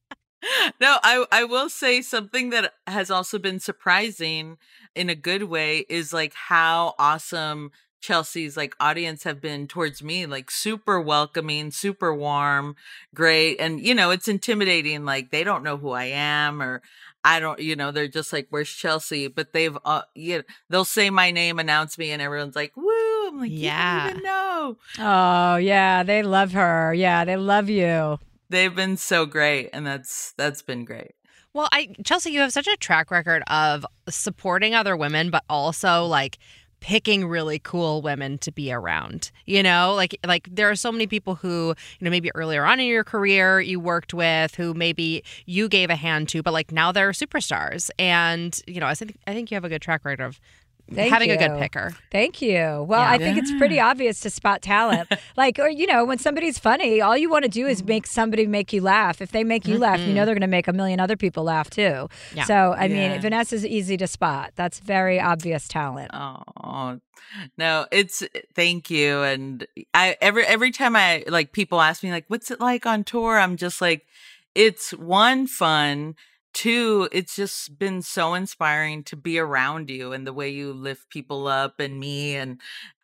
[0.80, 4.58] no, I I will say something that has also been surprising
[4.94, 10.26] in a good way is like how awesome Chelsea's like audience have been towards me,
[10.26, 12.76] like super welcoming, super warm,
[13.14, 13.56] great.
[13.58, 16.82] And you know, it's intimidating like they don't know who I am or
[17.26, 20.84] I don't, you know, they're just like, "Where's Chelsea?" But they've, uh, you know, they'll
[20.84, 23.94] say my name, announce me, and everyone's like, "Woo!" I'm like, "Yeah, Yeah.
[23.94, 26.94] you don't even know." oh yeah, they love her.
[26.94, 28.18] Yeah, they love you.
[28.48, 31.12] They've been so great, and that's that's been great.
[31.52, 36.04] Well, I Chelsea, you have such a track record of supporting other women, but also
[36.04, 36.38] like
[36.86, 39.32] picking really cool women to be around.
[39.44, 42.78] You know, like like there are so many people who, you know, maybe earlier on
[42.78, 46.70] in your career you worked with who maybe you gave a hand to, but like
[46.70, 47.90] now they're superstars.
[47.98, 50.38] And, you know, I think I think you have a good track record of
[50.92, 51.94] Thank having a good picker.
[52.12, 52.84] Thank you.
[52.88, 53.10] Well, Yeah.
[53.10, 55.08] I think it's pretty obvious to spot talent.
[55.36, 57.88] like, or, you know, when somebody's funny, all you want to do is Mm-hmm.
[57.88, 59.20] make somebody make you laugh.
[59.20, 61.42] If they make you laugh, you know they're going to make a million other people
[61.44, 62.08] laugh too.
[62.34, 62.44] Yeah.
[62.44, 64.52] So, I mean, Vanessa's easy to spot.
[64.54, 66.10] That's very obvious talent.
[66.14, 67.00] Oh
[67.58, 68.22] no, it's
[68.54, 69.22] thank you.
[69.22, 73.04] And I every every time I like people ask me like, "What's it like on
[73.04, 74.06] tour?" I'm just like,
[74.54, 76.14] it's one fun.
[76.56, 81.10] Two, it's just been so inspiring to be around you and the way you lift
[81.10, 82.34] people up and me.
[82.34, 82.58] And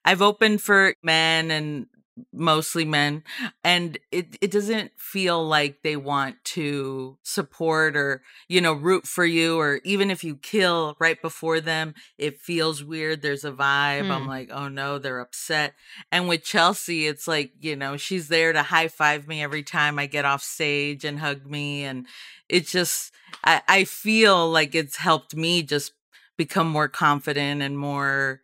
[0.07, 1.87] I've opened for men and
[2.31, 3.23] mostly men
[3.65, 9.25] and it it doesn't feel like they want to support or you know root for
[9.25, 14.11] you or even if you kill right before them it feels weird there's a vibe
[14.11, 14.29] i'm Hmm.
[14.29, 15.73] like oh no they're upset
[16.11, 19.99] and with chelsea it's like you know she's there to high five me every time
[19.99, 22.07] i get off stage and hug me and
[22.49, 23.13] it's just
[23.45, 25.93] i i feel like it's helped me just
[26.37, 28.41] become more confident and more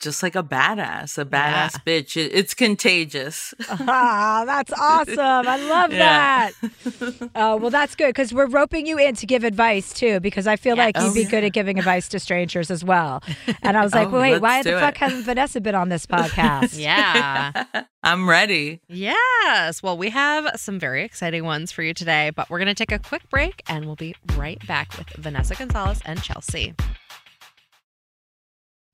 [0.00, 2.16] just like a badass, a badass bitch.
[2.16, 3.52] It, it's contagious.
[3.68, 5.18] ah, that's awesome.
[5.18, 6.50] I love Yeah.
[6.50, 7.28] that.
[7.34, 10.56] Oh, well, that's good because we're roping you in to give advice too, because I
[10.56, 13.22] feel like you'd be good at giving advice to strangers as well.
[13.62, 14.98] And I was like, Oh, well, wait, why the fuck it.
[14.98, 16.78] hasn't Vanessa been on this podcast?
[16.78, 17.64] Yeah.
[18.02, 18.80] I'm ready.
[18.88, 19.82] Yes.
[19.82, 22.92] Well, we have some very exciting ones for you today, but we're going to take
[22.92, 26.74] a quick break and we'll be right back with Vanessa Gonzalez and Chelsea.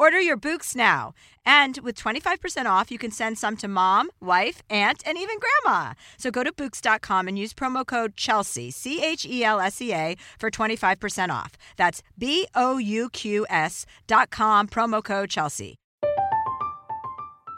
[0.00, 1.12] Order your Bouqs now.
[1.44, 5.92] And with 25% off, you can send some to mom, wife, aunt, and even grandma.
[6.16, 9.92] So go to Bouqs.com and use promo code Chelsea, C H E L S E
[9.92, 11.52] A, for 25% off.
[11.76, 15.76] That's B O U Q S dot com, promo code Chelsea.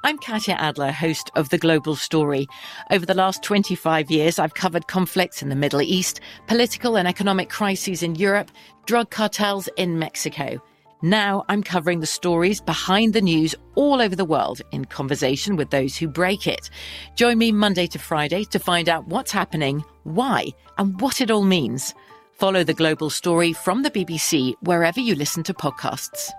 [0.03, 2.49] I'm Katya Adler, host of The Global Story.
[2.90, 7.51] Over the last 25 years, I've covered conflicts in the Middle East, political and economic
[7.51, 8.51] crises in Europe,
[8.86, 10.61] drug cartels in Mexico.
[11.05, 15.70] Now I'm covering the stories behind the news all over the world in conversation with
[15.70, 16.70] those who break it.
[17.16, 20.46] Join me Monday to Friday to find out what's happening, why,
[20.78, 21.92] and what it all means.
[22.30, 26.30] Follow the global story from the BBC wherever you listen to podcasts.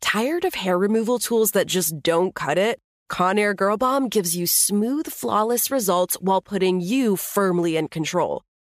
[0.00, 2.80] Tired of hair removal tools that just don't cut it?
[3.08, 8.42] Conair Girl Bomb gives you smooth, flawless results while putting you firmly in control.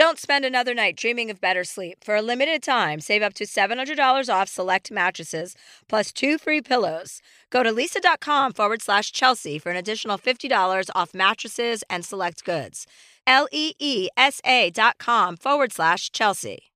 [0.00, 1.98] Don't spend another night dreaming of better sleep.
[2.02, 5.54] For a limited time, save up to $700 off select mattresses
[5.90, 7.20] plus two free pillows.
[7.50, 12.86] Go to leesa.com forward slash Chelsea for an additional $50 off mattresses and select goods.
[13.26, 16.70] L E E S A dot com forward slash Chelsea.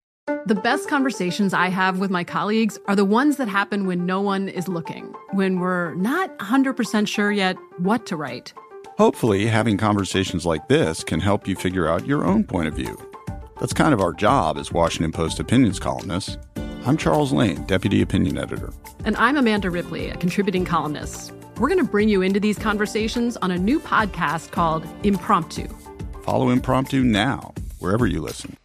[0.44, 4.20] The best conversations I have with my colleagues are the ones that happen when no
[4.20, 8.52] one is looking, when we're not 100% sure yet what to write.
[8.98, 13.13] Hopefully, having conversations like this can help you figure out your own point of view.
[13.60, 16.36] That's kind of our job as Washington Post opinions columnists.
[16.86, 18.72] I'm Charles Lane, Deputy Opinion Editor.
[19.04, 21.32] And I'm Amanda Ripley, a contributing columnist.
[21.58, 25.68] We're going to bring you into these conversations on a new podcast called Impromptu.
[26.24, 28.56] Follow Impromptu now, wherever you listen.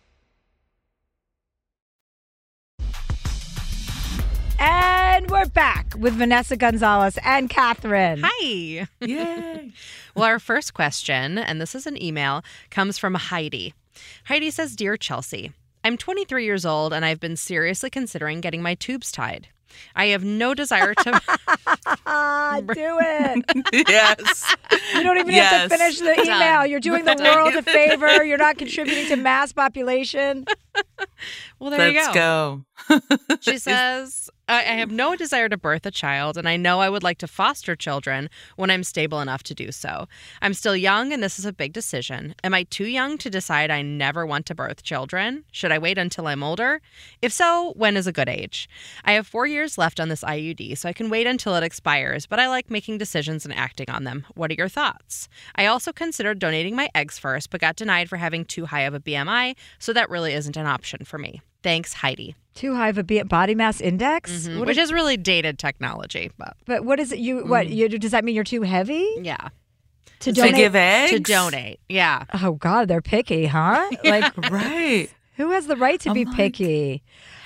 [4.58, 8.22] And we're back with Vanessa Gonzalez and Catherine.
[8.24, 8.88] Hi.
[9.02, 9.72] Yay.
[10.16, 13.74] well, our first question, and this is an email, comes from Heidi.
[14.26, 15.52] Heidi says Dear Chelsea,
[15.84, 19.48] I'm 23 years old and I've been seriously considering getting my tubes tied.
[19.96, 21.20] I have no desire to do
[23.02, 23.46] it.
[23.90, 24.56] yes.
[24.94, 25.52] You don't even Yes.
[25.54, 26.40] have to finish the email.
[26.40, 26.70] Done.
[26.70, 28.24] You're doing the world a favor.
[28.24, 30.46] You're not contributing to mass population.
[31.60, 32.64] Well, there Let's you go.
[33.42, 36.90] She says, I I have no desire to birth a child, and I know I
[36.90, 40.08] would like to foster children when I'm stable enough to do so.
[40.42, 42.34] I'm still young, and this is a big decision.
[42.44, 45.44] Am I too young to decide I never want to birth children?
[45.52, 46.82] Should I wait until I'm older?
[47.22, 48.70] If so, when is a good age?
[49.04, 52.26] I have four years left on this IUD, so I can wait until it expires,
[52.26, 54.26] but I like making decisions and acting on them.
[54.36, 55.28] What are your thoughts?
[55.56, 58.94] I also considered donating my eggs first, but got denied for having too high of
[58.94, 61.42] a BMI, so that really isn't an option for me.
[61.62, 62.36] Thanks, Heidi.
[62.56, 66.56] Too high of a body mass index, Mhm, which is- is really dated technology, but
[66.66, 67.20] But what is it?
[67.20, 67.68] You what?
[67.68, 67.76] Mm.
[67.76, 69.06] You, does that mean you're too heavy?
[69.22, 69.50] Yeah.
[70.22, 71.12] To To donate give eggs?
[71.12, 71.80] to donate.
[71.88, 72.24] Yeah.
[72.42, 73.90] Oh God, they're picky, huh?
[74.04, 75.10] Like right.
[75.38, 77.04] Who has the right to I'm be like- picky?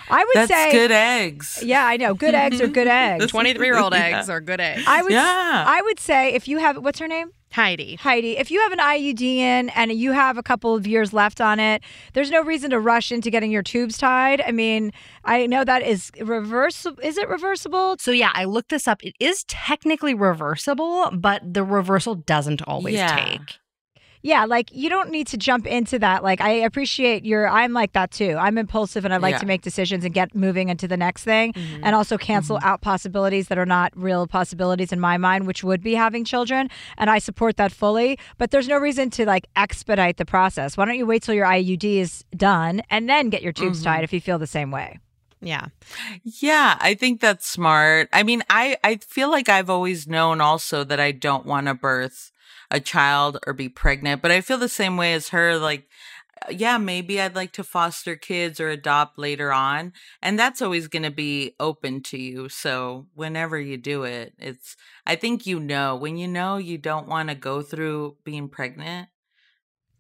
[0.10, 1.60] I would That's say good eggs.
[1.64, 2.14] Yeah, I know.
[2.14, 3.28] Good eggs are good eggs.
[3.28, 4.00] 23 year old Yeah.
[4.20, 4.84] eggs are good eggs.
[4.88, 5.66] I would Yeah.
[5.68, 7.32] I would say if you have what's her name?
[7.52, 7.98] Heidi.
[7.98, 11.40] Heidi, if you have an IUD in and you have a couple of years left
[11.40, 11.84] on it,
[12.14, 14.42] there's no reason to rush into getting your tubes tied.
[14.42, 14.92] I mean,
[15.24, 17.00] I know that is reversible.
[17.04, 17.98] Is it reversible?
[18.00, 19.04] So yeah, I looked this up.
[19.04, 23.16] It is technically reversible, but the reversal doesn't always Yeah.
[23.24, 23.60] take.
[24.26, 26.24] Yeah, like you don't need to jump into that.
[26.24, 28.38] Like I appreciate your I'm like that too.
[28.40, 29.40] I'm impulsive and I like Yeah.
[29.40, 31.84] to make decisions and get moving into the next thing Mm-hmm.
[31.84, 35.84] and also cancel out possibilities that are not real possibilities in my mind, which would
[35.84, 36.70] be having children.
[36.98, 38.18] And I support that fully.
[38.38, 40.78] But there's no reason to like expedite the process.
[40.78, 43.86] Why don't you wait till your IUD is done and then get your tubes Mm-hmm.
[43.94, 45.00] tied if you feel the same way?
[45.42, 45.66] Yeah.
[46.24, 48.08] Yeah, I think that's smart.
[48.14, 51.74] I mean, I I feel like I've always known also that I don't want to
[51.74, 52.32] birth
[52.74, 55.88] a child or be pregnant, but I feel the same way as her like
[56.48, 60.88] uh, yeah, maybe I'd like to foster kids or adopt later on, and that's always
[60.88, 62.50] going to be open to you.
[62.50, 67.08] So, whenever you do it, it's I think you know, when you know you don't
[67.08, 69.10] want to go through being pregnant.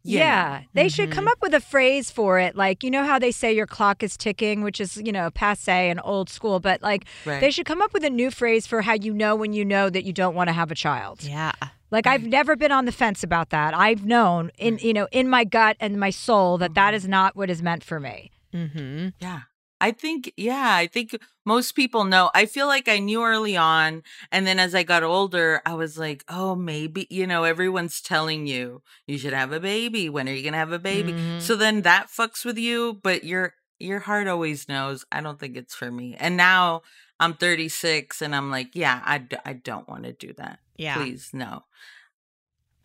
[0.04, 0.68] You Yeah, know.
[0.74, 2.56] they should come up with a phrase for it.
[2.56, 5.89] Like, you know how they say your clock is ticking, which is, you know, passe
[5.89, 7.39] and old school, but like Right.
[7.39, 9.89] they should come up with a new phrase for how you know when you know
[9.89, 11.24] that you don't want to have a child.
[11.24, 11.51] Yeah.
[11.91, 13.74] Like I've never been on the fence about that.
[13.76, 17.36] I've known in, you know, in my gut and my soul that that is not
[17.36, 18.32] what is meant for me.
[18.54, 19.10] Mm-hmm.
[19.20, 19.41] Yeah.
[19.84, 21.09] I think, yeah, I think
[21.45, 22.31] most people know.
[22.34, 24.03] I feel like I knew early on.
[24.31, 28.47] And then as I got older, I was like, oh, maybe, you know, everyone's telling
[28.47, 30.07] you you should have a baby.
[30.07, 31.11] When are you going to have a baby?
[31.11, 31.41] Mhm.
[31.41, 35.57] So then that fucks with you, but your, your heart always knows, I don't think
[35.57, 36.15] it's for me.
[36.17, 36.84] And now
[37.19, 40.59] I'm 36 and I'm like, yeah, I, d- I don't want to do that.
[40.77, 40.95] Yeah.
[40.95, 41.63] Please, no.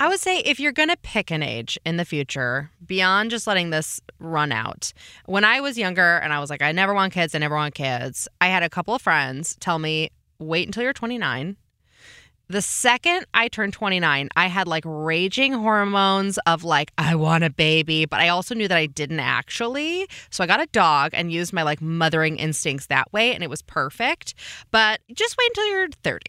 [0.00, 3.48] I would say if you're going to pick an age in the future, beyond just
[3.48, 4.92] letting this run out.
[5.26, 7.74] When I was younger and I was like, I never want kids, I never want
[7.74, 11.56] kids, I had a couple of friends tell me, wait until you're 29.
[12.50, 17.50] The second I turned 29, I had like raging hormones of like, I want a
[17.50, 20.08] baby, but I also knew that I didn't actually.
[20.30, 23.50] So I got a dog and used my like mothering instincts that way, and it
[23.50, 24.34] was perfect.
[24.70, 26.24] But just wait until you're 30.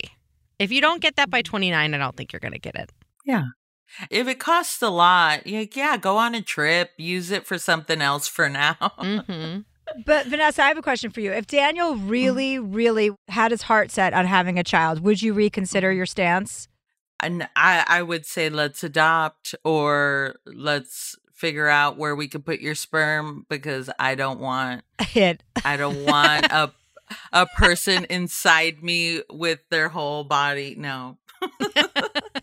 [0.57, 1.51] If you don't get that by mm-hmm.
[1.51, 2.91] 29, I don't think you're going to get it.
[3.25, 3.45] Yeah.
[4.09, 8.01] If it costs a lot, yeah, yeah, go on a trip, use it for something
[8.01, 8.75] else for now.
[8.79, 9.61] Mm-hmm.
[10.05, 11.31] But Vanessa, I have a question for you.
[11.31, 15.91] If Daniel really, really had his heart set on having a child, would you reconsider
[15.91, 16.67] your stance?
[17.19, 22.59] And I, I would say let's adopt or let's figure out where we can put
[22.59, 24.83] your sperm because I don't want
[25.15, 25.41] It.
[25.65, 26.71] I don't want a
[27.31, 30.75] a person inside me with their whole body.
[30.77, 31.17] No.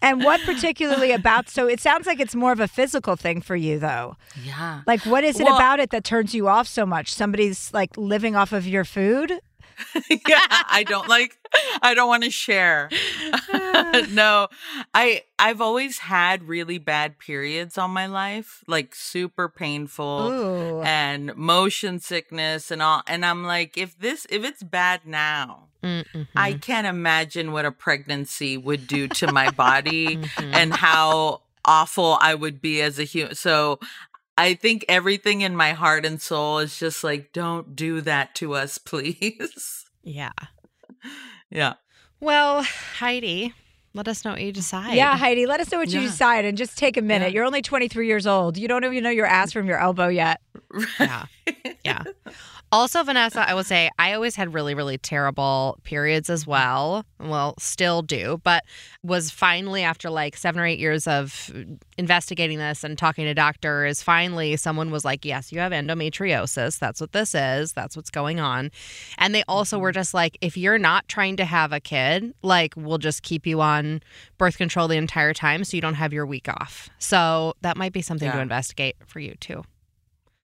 [0.06, 3.56] And what particularly about so it sounds like it's more of a physical thing for
[3.56, 4.16] you though.
[4.42, 4.82] Yeah.
[4.86, 7.12] Like what is it Well- about it that turns you off so much?
[7.12, 9.32] Somebody's like living off of your food?
[10.28, 11.38] yeah, I don't like
[11.82, 12.90] I don't want to share.
[14.10, 14.48] no.
[14.94, 20.82] I I've always had really bad periods all my life, like super painful Ooh.
[20.82, 26.04] and motion sickness and all and I'm like if this if it's bad now, mm,
[26.34, 26.58] I mm-hmm.
[26.60, 30.54] can't imagine what a pregnancy would do to my body mm-hmm.
[30.54, 33.34] and how awful I would be as a human.
[33.34, 33.80] So
[34.38, 38.54] I think everything in my heart and soul is just like, don't do that to
[38.54, 39.84] us, please.
[40.02, 40.32] Yeah.
[41.50, 41.74] yeah.
[42.20, 42.62] Well,
[42.98, 43.54] Heidi,
[43.94, 44.94] let us know what you decide.
[44.94, 47.32] Yeah, Heidi, let us know what you decide and just take a minute.
[47.32, 48.56] You're only 23 years old.
[48.58, 50.40] You don't even know your ass from your elbow yet.
[51.00, 51.26] Yeah.
[51.84, 52.02] Yeah.
[52.76, 57.06] Also, Vanessa, I will say I always had really, really terrible periods as well.
[57.18, 58.64] Well, still do, but
[59.02, 61.50] was finally after like seven or eight years of
[61.96, 66.78] investigating this and talking to doctors, finally someone was like, Yes, you have endometriosis.
[66.78, 67.72] That's what this is.
[67.72, 68.70] That's what's going on.
[69.16, 69.94] And they also were mm-hmm.
[69.94, 73.62] just like, If you're not trying to have a kid, like, we'll just keep you
[73.62, 74.02] on
[74.36, 76.90] birth control the entire time so you don't have your week off.
[76.98, 79.64] So that might be something to investigate for you too.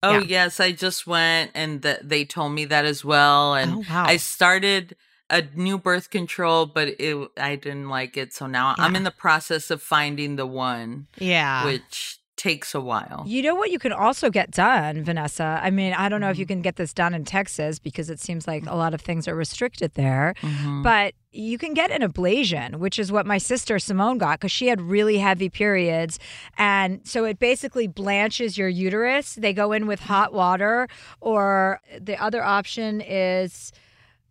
[0.03, 0.25] Oh Yeah.
[0.27, 3.55] yes, I just went and th- they told me that as well.
[3.55, 4.05] And Oh, wow.
[4.07, 4.97] I started
[5.31, 8.33] a new birth control, but it I didn't like it.
[8.35, 11.65] So now I'm in the process of finding the one, Yeah.
[11.65, 13.23] which takes a while.
[13.25, 15.61] You know what you can also get done, Vanessa?
[15.63, 18.19] I mean, I don't know if you can get this done in Texas because it
[18.19, 20.83] seems like a lot of things are restricted there, Mhm.
[20.83, 24.67] but you can get an ablation, which is what my sister Simone got because she
[24.67, 26.19] had really heavy periods.
[26.59, 29.35] And so it basically blanches your uterus.
[29.37, 30.89] They go in with hot water,
[31.21, 33.73] or the other option is.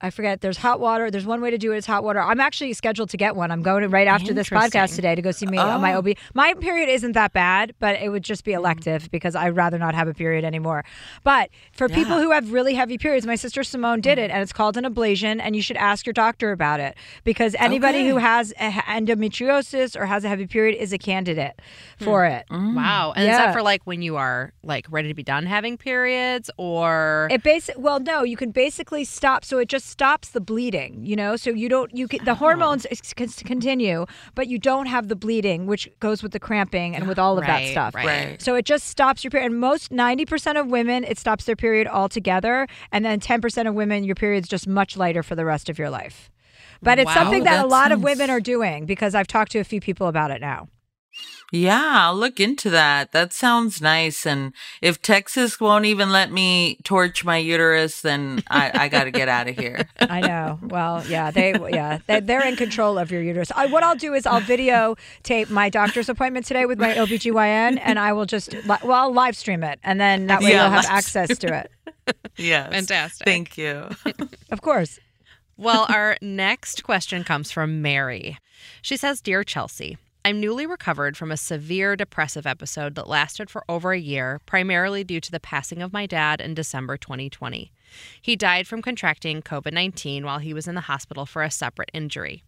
[0.01, 0.41] I forget.
[0.41, 1.11] There's hot water.
[1.11, 1.77] There's one way to do it.
[1.77, 2.21] It's hot water.
[2.21, 3.51] I'm actually scheduled to get one.
[3.51, 5.99] I'm going to right after this podcast today to go see me on my Oh.
[5.99, 6.09] OB.
[6.33, 8.55] My period isn't that bad, but it would just be mm.
[8.55, 10.83] elective because I'd rather not have a period anymore.
[11.23, 14.23] But for people who have really heavy periods, my sister Simone did mm.
[14.23, 17.55] it, and it's called an ablation, and you should ask your doctor about it because
[17.59, 18.09] anybody Okay.
[18.09, 21.59] who has a, endometriosis or has a heavy period is a candidate
[21.99, 22.05] hmm.
[22.05, 22.45] for it.
[22.49, 22.75] Mm.
[22.75, 23.13] Wow.
[23.15, 26.49] And is that for like when you are like ready to be done having periods
[26.57, 31.03] or It basic well no, you can basically stop so it just stops the bleeding,
[31.05, 31.35] you know?
[31.35, 32.07] So you don't you Oh.
[32.07, 32.35] can, the oh.
[32.35, 37.07] hormones can continue, but you don't have the bleeding which goes with the cramping and
[37.07, 37.93] with all of that stuff.
[37.95, 38.05] right.
[38.05, 38.41] Right.
[38.41, 41.87] So it just stops your period and most 90% of women it stops their period
[41.87, 45.77] altogether and then 10% of women your period's just much lighter for the rest of
[45.77, 46.31] your life.
[46.81, 49.51] But it's Wow, something that, a that lot of women are doing because I've talked
[49.51, 50.67] to a few people about it now.
[51.53, 53.11] Yeah, I'll look into that.
[53.11, 54.25] That sounds nice.
[54.25, 59.11] And if Texas won't even let me torch my uterus, then I, I got to
[59.11, 59.85] get out of here.
[59.99, 60.59] I know.
[60.63, 63.51] Well, yeah, they yeah they, they're in control of your uterus.
[63.53, 67.99] I, what I'll do is I'll videotape my doctor's appointment today with my OBGYN, and
[67.99, 70.71] I will just li- well I'll live stream it, and then that way Yeah, you'll
[70.71, 71.71] have access to it.
[72.37, 72.71] Yes.
[72.73, 73.25] Fantastic.
[73.25, 73.89] Thank you.
[74.49, 74.99] Of course.
[75.57, 78.37] Well, our next question comes from Mary.
[78.81, 83.63] She says, Dear Chelsea, I'm newly recovered from a severe depressive episode that lasted for
[83.67, 87.71] over a year, primarily due to the passing of my dad in December 2020.
[88.21, 91.89] He died from contracting COVID 19 while he was in the hospital for a separate
[91.91, 92.43] injury.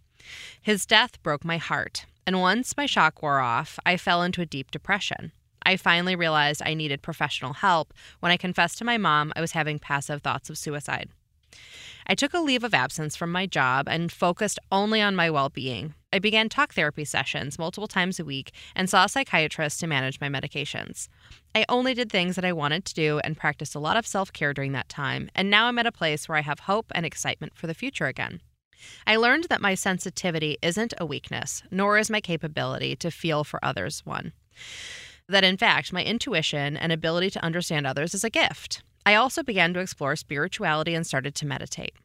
[0.62, 4.46] His death broke my heart, and once my shock wore off, I fell into a
[4.46, 5.32] deep depression.
[5.66, 9.54] I finally realized I needed professional help when I confessed to my mom I was
[9.54, 11.10] having passive thoughts of suicide.
[12.06, 15.50] I took a leave of absence from my job and focused only on my well
[15.50, 15.96] being.
[16.14, 20.22] I began talk therapy sessions multiple times a week and saw a psychiatrist to manage
[20.22, 21.08] my medications.
[21.56, 24.32] I only did things that I wanted to do and practiced a lot of self
[24.32, 27.04] care during that time, and now I'm at a place where I have hope and
[27.04, 28.42] excitement for the future again.
[29.08, 33.60] I learned that my sensitivity isn't a weakness, nor is my capability to feel for
[33.66, 34.34] others one.
[35.28, 38.84] That in fact, my intuition and ability to understand others is a gift.
[39.04, 41.96] I also began to explore spirituality and started to meditate.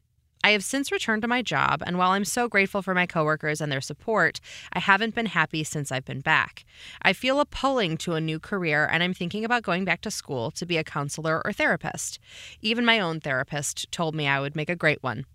[0.48, 3.60] I have since returned to my job, and while I'm so grateful for my coworkers
[3.60, 4.40] and their support,
[4.72, 6.64] I haven't been happy since I've been back.
[7.02, 10.10] I feel a pulling to a new career, and I'm thinking about going back to
[10.10, 12.18] school to be a counselor or therapist.
[12.62, 15.26] Even my own therapist told me I would make a great one.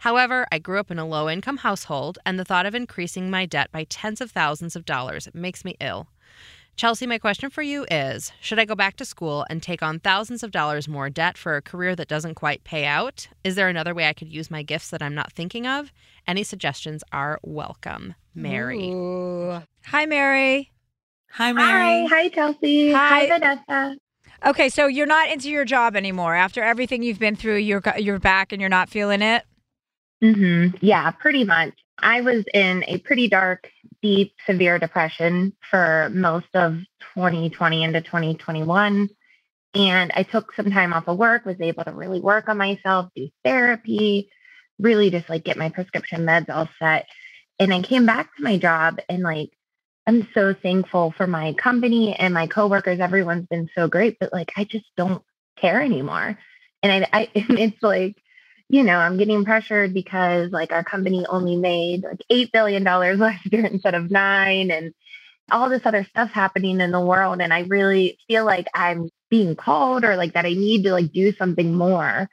[0.00, 3.46] However, I grew up in a low income household, and the thought of increasing my
[3.46, 6.08] debt by tens of thousands of dollars makes me ill.
[6.78, 9.98] Chelsea, my question for you is Should I go back to school and take on
[9.98, 13.26] thousands of dollars more debt for a career that doesn't quite pay out?
[13.42, 15.92] Is there another way I could use my gifts that I'm not thinking of?
[16.28, 18.14] Any suggestions are welcome.
[18.32, 18.90] Mary.
[18.90, 19.60] Ooh.
[19.86, 20.70] Hi, Mary.
[21.32, 22.06] Hi, Mary.
[22.06, 22.92] Hi, hi, Chelsea.
[22.92, 23.08] Hi.
[23.08, 23.96] Hi, Vanessa.
[24.46, 27.56] Okay, so you're not into your job anymore after everything you've been through.
[27.56, 29.42] You're you're back and you're not feeling it.
[30.22, 30.76] Mm-hmm.
[30.80, 31.74] Yeah, pretty much.
[32.00, 33.68] I was in a pretty dark,
[34.02, 36.74] deep, severe depression for most of
[37.14, 39.08] 2020 into 2021.
[39.74, 43.10] And I took some time off of work, was able to really work on myself,
[43.14, 44.30] do therapy,
[44.78, 47.06] really just like get my prescription meds all set.
[47.58, 49.50] And I came back to my job and like,
[50.06, 53.00] I'm so thankful for my company and my coworkers.
[53.00, 55.22] Everyone's been so great, but like, I just don't
[55.60, 56.38] care anymore.
[56.82, 58.16] And I, I it's like,
[58.68, 62.84] you know, I'm getting pressured because like our company only made like $8 billion
[63.18, 64.92] last year instead of nine and
[65.50, 67.40] all this other stuff happening in the world.
[67.40, 71.12] And I really feel like I'm being called or like that I need to like
[71.12, 72.28] do something more.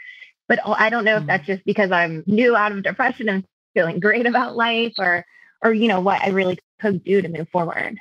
[0.47, 1.27] But I don't know if hmm.
[1.27, 5.25] that's just because I'm new out of depression and feeling great about life or,
[5.63, 7.97] or, you know, what I really could do to move forward.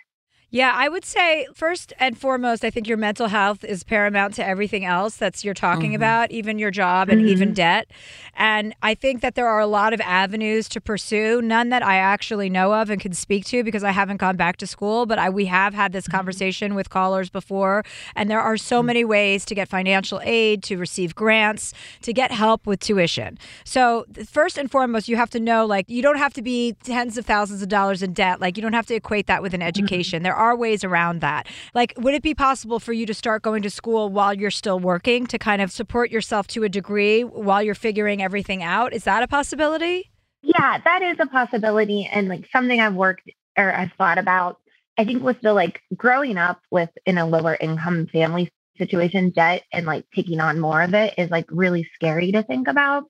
[0.55, 4.47] Yeah, I would say first and foremost, I think your mental health is paramount to
[4.47, 5.97] everything else that's you're talking Mhm.
[5.97, 7.55] about, even your job and even Mhm.
[7.55, 7.89] debt.
[8.37, 11.97] And I think that there are a lot of avenues to pursue, none that I
[11.97, 15.19] actually know of and can speak to because I haven't gone back to school, but
[15.19, 17.83] I, we have had this conversation with callers before.
[18.15, 22.31] And there are so many ways to get financial aid, to receive grants, to get
[22.31, 23.39] help with tuition.
[23.65, 27.19] So, first and foremost, you have to know like you don't have to be tens
[27.19, 28.41] of thousands of dollars in debt.
[28.41, 30.23] Like you don't have to equate that with an education.
[30.23, 31.47] There are ways around that.
[31.75, 34.81] Like, would it be possible for you to start going to school while you're still
[34.81, 38.93] working to kind of support yourself to a degree while you're figuring everything out?
[38.93, 40.11] Is that a possibility?
[40.43, 44.59] Yeah, that is a possibility and like something I've worked or I've thought about.
[44.99, 49.63] I think with the like growing up with in a lower income family situation, debt
[49.73, 53.05] and like taking on more of it is like really scary to think about.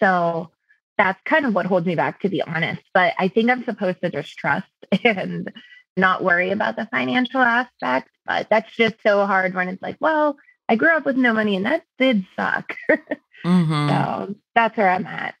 [0.00, 0.50] So
[0.98, 2.82] that's kind of what holds me back, to be honest.
[2.92, 4.66] But I think I'm supposed to just trust
[5.04, 5.50] and
[5.96, 8.10] not worry about the financial aspect.
[8.26, 10.36] But that's just so hard when it's like, well,
[10.68, 12.76] I grew up with no money and that did suck.
[13.44, 13.88] Mm-hmm.
[13.88, 15.34] So that's where I'm at.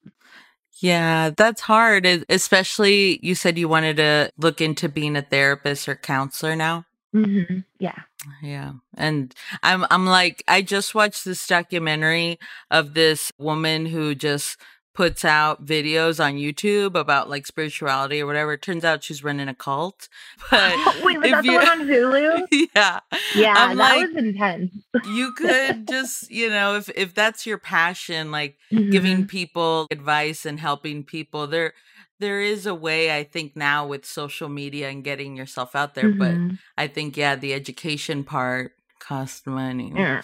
[0.80, 5.94] Yeah, that's hard, especially you said you wanted to look into being a therapist or
[5.94, 6.84] counselor now.
[7.12, 7.98] hmm Yeah.
[8.42, 8.72] Yeah.
[8.96, 12.38] And I'm I'm like I just watched this documentary
[12.70, 14.58] of this woman who just
[14.94, 18.52] puts out videos on YouTube about like spirituality or whatever.
[18.52, 20.08] It turns out she's running a cult.
[20.50, 20.72] But
[21.04, 22.68] Wait, was if that the you- one on Hulu?
[22.76, 23.00] yeah.
[23.34, 24.72] Yeah, I'm that like, was intense.
[25.10, 30.60] you could just, you know, if if that's your passion, like giving people advice and
[30.60, 31.74] helping people, there
[32.20, 36.10] there is a way I think now with social media and getting yourself out there,
[36.12, 36.18] Mhm.
[36.18, 39.92] but I think yeah, the education part costs money.
[39.94, 40.22] Yeah.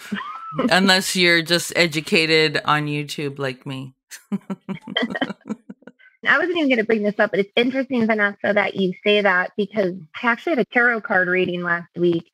[0.57, 3.93] Unless you're just educated on YouTube like me.
[6.23, 9.21] I wasn't even going to bring this up, but it's interesting, Vanessa, that you say
[9.21, 12.31] that because I actually had a tarot card reading last week,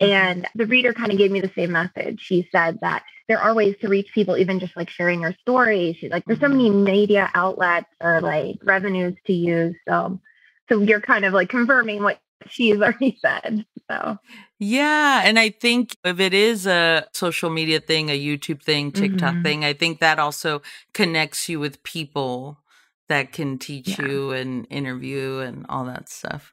[0.00, 2.20] and the reader kind of gave me the same message.
[2.20, 5.96] She said that there are ways to reach people, even just like sharing your story.
[6.00, 9.76] She's like, there's so many media outlets or like revenues to use.
[9.86, 10.20] So,
[10.68, 12.18] so you're kind of like confirming what
[12.50, 13.64] she's already said.
[13.90, 14.18] So,
[14.58, 19.36] Yeah, and I think if it is a social media thing, a YouTube thing, TikTok
[19.36, 19.42] Mhm.
[19.42, 22.58] thing, I think that also connects you with people
[23.08, 26.52] that can teach you and interview and all that stuff.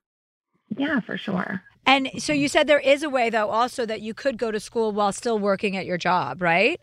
[0.78, 1.62] yeah, for sure.
[1.86, 4.60] And so you said there is a way, though, also that you could go to
[4.60, 6.80] school while still working at your job, right?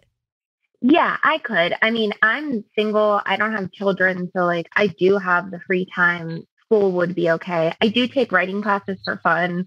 [0.80, 1.74] Yeah, I could.
[1.82, 3.20] I mean, I'm single.
[3.24, 4.30] I don't have children.
[4.36, 6.46] So, like, I do have the free time.
[6.72, 7.74] School would be okay.
[7.82, 9.66] I do take writing classes for fun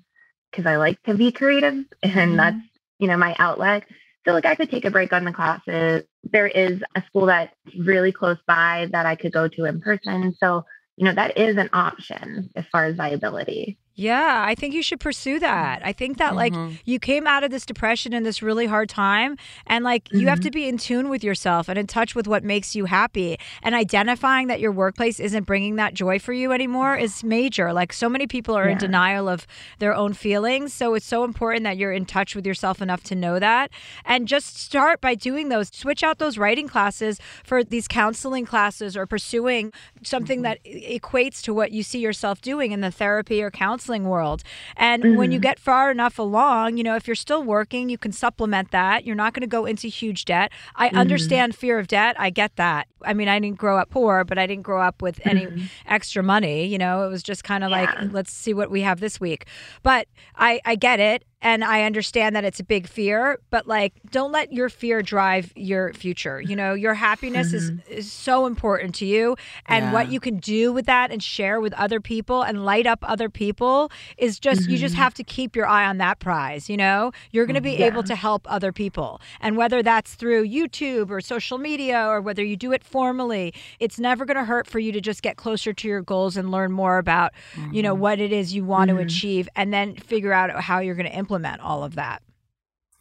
[0.50, 2.36] because I like to be creative and mm-hmm.
[2.36, 2.58] that's,
[2.98, 3.84] you know, my outlet.
[4.26, 6.04] So, like, I could take a break on the classes.
[6.24, 10.34] There is a school that's really close by that I could go to in person.
[10.40, 10.66] So,
[10.98, 13.78] you know, that is an option as far as viability.
[13.98, 15.82] Yeah, I think you should pursue that.
[15.86, 16.80] I think that like Mhm.
[16.84, 19.38] you came out of this depression and this really hard time
[19.68, 22.44] and like you have to be in tune with yourself and in touch with what
[22.44, 26.98] makes you happy and identifying that your workplace isn't bringing that joy for you anymore
[26.98, 27.72] is major.
[27.72, 29.48] Like so many people are in denial of
[29.80, 33.16] their own feelings, so it's so important that you're in touch with yourself enough to
[33.16, 33.72] know that
[34.04, 38.98] and just start by doing those switch out those writing classes for these counseling classes
[38.98, 39.72] or pursuing
[40.04, 43.85] something that e- equates to what you see yourself doing in the therapy or counseling
[43.90, 44.42] world.
[44.76, 45.44] And when you Mhm.
[45.44, 49.06] get far enough along, you know, if you're still working, you can supplement that.
[49.06, 50.52] You're not going to go into huge debt.
[50.76, 50.94] I Mhm.
[50.96, 52.16] understand fear of debt.
[52.20, 52.88] I get that.
[53.04, 55.70] I mean, I didn't grow up poor, but I didn't grow up with any Mhm.
[55.86, 56.66] extra money.
[56.66, 57.78] You know, it was just kind of Yeah.
[57.78, 59.46] like, let's see what we have this week.
[59.84, 61.24] But I, I get it.
[61.46, 65.54] And I understand that it's a big fear, but like, don't let your fear drive
[65.56, 66.42] your future.
[66.42, 67.94] You know, your happiness is, mm-hmm.
[67.94, 69.38] is so important to you.
[69.68, 72.98] And what you can do with that and share with other people and light up
[73.04, 74.98] other people is just, you just Mhm.
[74.98, 76.68] have to keep your eye on that prize.
[76.68, 77.82] You know, you're going to be mm-hmm.
[77.82, 77.88] Yeah.
[77.94, 79.22] able to help other people.
[79.40, 84.00] And whether that's through YouTube or social media or whether you do it formally, it's
[84.00, 86.72] never going to hurt for you to just get closer to your goals and learn
[86.72, 87.34] more about,
[87.72, 88.02] you know, mm-hmm.
[88.02, 91.16] what it is you want to achieve and then figure out how you're going to
[91.16, 92.22] implement all of that.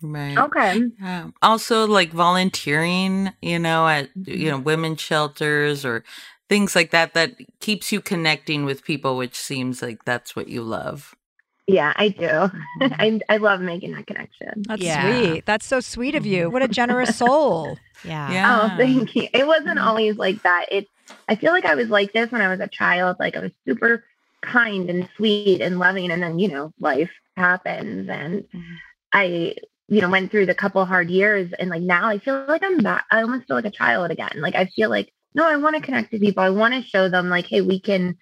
[0.02, 0.36] Right.
[0.36, 0.82] Okay.
[1.00, 1.28] Yeah.
[1.42, 4.64] Also, like volunteering, you know, at you know mm-hmm.
[4.64, 6.04] women's shelters or
[6.48, 10.62] things like that, that keeps you connecting with people, which seems like that's what you
[10.62, 11.14] love.
[11.66, 12.26] Yeah, I do.
[12.80, 12.92] Mm-hmm.
[12.98, 14.64] I, I love making that connection.
[14.66, 15.02] That's Yeah.
[15.02, 15.46] sweet.
[15.46, 16.44] That's so sweet of you.
[16.44, 16.52] Mm-hmm.
[16.52, 17.78] What a generous soul.
[18.04, 18.68] Yeah.
[18.70, 19.28] Oh, thank you.
[19.32, 20.66] It wasn't always like that.
[20.70, 20.88] It
[21.26, 23.16] I feel like I was like this when I was a child.
[23.18, 24.04] Like I was super
[24.44, 28.74] kind and sweet and loving and then, you know, life happens and mm-hmm.
[29.12, 29.54] I,
[29.88, 32.78] you know, went through the couple hard years and like now I feel like I'm
[32.78, 33.04] back.
[33.10, 34.36] I almost feel like a child again.
[34.36, 36.42] Like I feel like, no, I want to connect to people.
[36.42, 38.16] I want to show them like, hey, we can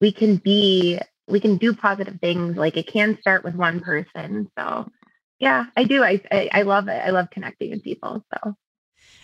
[0.00, 2.56] we can be we can do positive things.
[2.56, 4.50] Like it can start with one person.
[4.58, 4.90] So
[5.38, 6.02] yeah, I do.
[6.02, 7.02] I I, I love it.
[7.04, 8.24] I love connecting with people.
[8.32, 8.54] So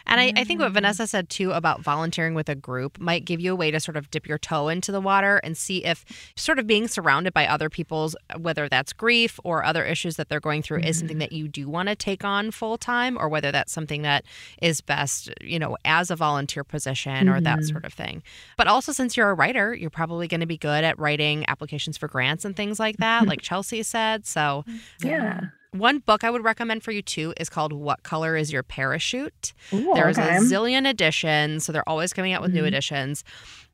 [0.08, 3.40] And I, I think what Vanessa said too about volunteering with a group might give
[3.40, 6.04] you a way to sort of dip your toe into the water and see if
[6.36, 10.40] sort of being surrounded by other people's, whether that's grief or other issues that they're
[10.40, 13.52] going through, is something that you do want to take on full time or whether
[13.52, 14.24] that's something that
[14.62, 17.68] is best, you know, as a volunteer position or that Mhm.
[17.70, 18.22] sort of thing.
[18.56, 21.98] But also, since you're a writer, you're probably going to be good at writing applications
[21.98, 24.26] for grants and things like that, like Chelsea said.
[24.26, 24.64] So,
[25.02, 25.40] yeah.
[25.72, 29.52] One book I would recommend for you too is called What Color is Your Parachute?
[29.72, 30.36] Ooh, There's okay.
[30.36, 32.68] a zillion editions, so they're always coming out with new Mhm.
[32.68, 33.22] editions.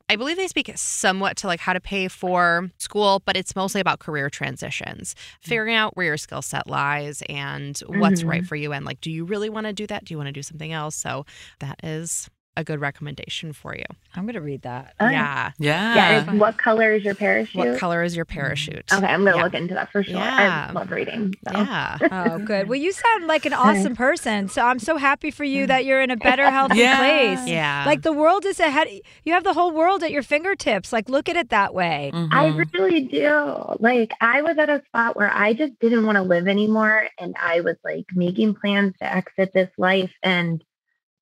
[0.07, 3.81] I believe they speak somewhat to like how to pay for school, but it's mostly
[3.81, 8.27] about career transitions, figuring out where your skill set lies and what's Mhm.
[8.29, 8.71] right for you.
[8.71, 10.05] And like, do you really want to do that?
[10.05, 10.95] Do you want to do something else?
[10.95, 11.25] So
[11.59, 13.83] that is a good recommendation for you.
[14.15, 14.93] I'm going to read that.
[14.99, 15.51] Oh, yeah.
[15.59, 16.21] Yeah.
[16.21, 17.55] it's what color is your parachute?
[17.55, 18.91] What color is your parachute?
[18.93, 19.43] Okay, I'm gonna Yeah.
[19.43, 20.13] look into that for sure.
[20.15, 20.67] Yeah.
[20.69, 21.33] I love reading.
[21.47, 21.53] so.
[21.57, 21.97] Yeah.
[22.11, 22.67] Oh, good.
[22.69, 24.47] Well, you sound like an awesome person.
[24.47, 26.97] So I'm so happy for you that you're in a better, healthy Yeah.
[27.35, 27.47] place.
[27.47, 27.83] Yeah.
[27.85, 28.87] Like the world is ahead.
[29.23, 30.93] You have the whole world at your fingertips.
[30.93, 32.11] Like, look at it that way.
[32.13, 32.33] Mm-hmm.
[32.33, 32.47] I
[32.79, 33.75] really do.
[33.79, 37.35] Like I was at a spot where I just didn't want to live anymore and
[37.41, 40.63] I was like making plans to exit this life and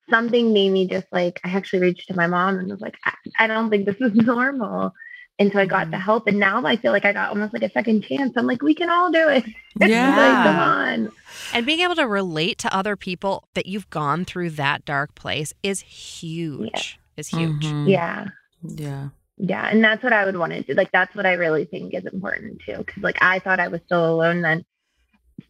[0.09, 3.13] something made me just like I actually reached to my mom and was like I,
[3.39, 4.93] I don't think this is normal.
[5.39, 6.05] And so I got the mm-hmm.
[6.05, 8.33] help and now I feel like I got almost like a second chance.
[8.35, 9.43] I'm like we can all do it.
[9.45, 11.11] It's like, come on.
[11.53, 15.53] And being able to relate to other people that you've gone through that dark place
[15.63, 16.99] is huge.
[17.17, 17.65] Is huge.
[17.65, 17.89] Mm-hmm.
[17.89, 18.27] Yeah.
[18.63, 19.09] Yeah.
[19.37, 20.73] Yeah, and that's what I would want to do.
[20.73, 22.77] Like that's what I really think is important too.
[22.77, 24.63] Because like I thought I was still alone then.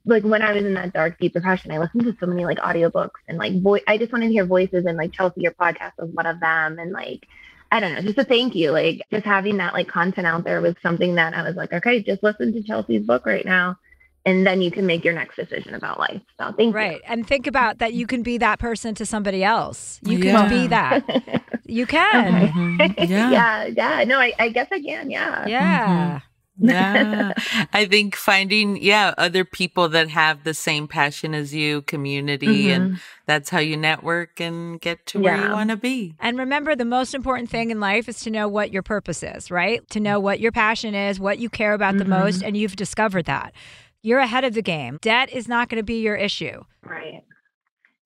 [0.05, 2.57] Like when I was in that dark, deep depression, I listened to so many like
[2.59, 3.83] audiobooks and like voice.
[3.87, 6.79] I just wanted to hear voices and like Chelsea, your podcast was one of them.
[6.79, 7.27] And like
[7.71, 8.71] I don't know, just a thank you.
[8.71, 12.03] Like just having that like content out there was something that I was like, okay,
[12.03, 13.77] just listen to Chelsea's book right now,
[14.25, 16.21] and then you can make your next decision about life.
[16.39, 17.01] So thank Right.
[17.07, 19.99] And think about that you can be that person to somebody else.
[20.03, 21.03] You can be that.
[21.65, 22.41] You can.
[22.41, 22.47] you.
[22.49, 23.03] Mm-hmm.
[23.11, 23.31] Yeah.
[23.31, 24.03] yeah, yeah.
[24.03, 25.09] No, I, I guess I can.
[25.09, 25.47] Yeah.
[25.47, 26.19] Yeah.
[26.19, 26.32] Mm-hmm.
[26.58, 27.34] Yeah
[27.74, 32.91] i think finding yeah other people that have the same passion as you community and
[32.91, 32.97] mm-hmm.
[33.26, 36.86] that's how you network and get to where you want to be And remember, the
[36.86, 39.88] most important thing in life is to know what your purpose is, right?
[39.89, 42.47] To know what your passion is, what you care about the most, mm-hmm.
[42.47, 43.54] and you've discovered that.
[44.01, 44.99] You're ahead of the game.
[45.01, 46.64] Debt is not going to be your issue.
[46.82, 47.24] Right.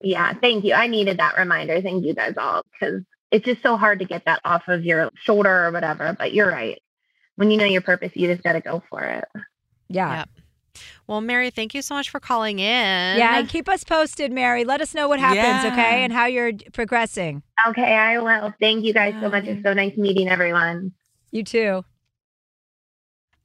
[0.00, 0.74] Yeah, thank you.
[0.74, 1.80] I needed that reminder.
[1.80, 5.10] Thank you guys all because it's just so hard to get that off of your
[5.14, 6.14] shoulder or whatever.
[6.18, 6.80] But you're right.
[7.38, 9.24] When you know your purpose, you just got to go for it.
[9.88, 10.24] Yeah.
[11.06, 12.66] Well, Mary, thank you so much for calling in.
[12.66, 14.64] Yeah, and keep us posted, Mary.
[14.64, 15.72] Let us know what happens, Yeah.
[15.72, 16.02] okay?
[16.02, 17.44] And how you're progressing.
[17.68, 18.52] Okay, I will.
[18.58, 19.44] Thank you guys so much.
[19.44, 20.90] It's so nice meeting everyone.
[21.30, 21.84] You too.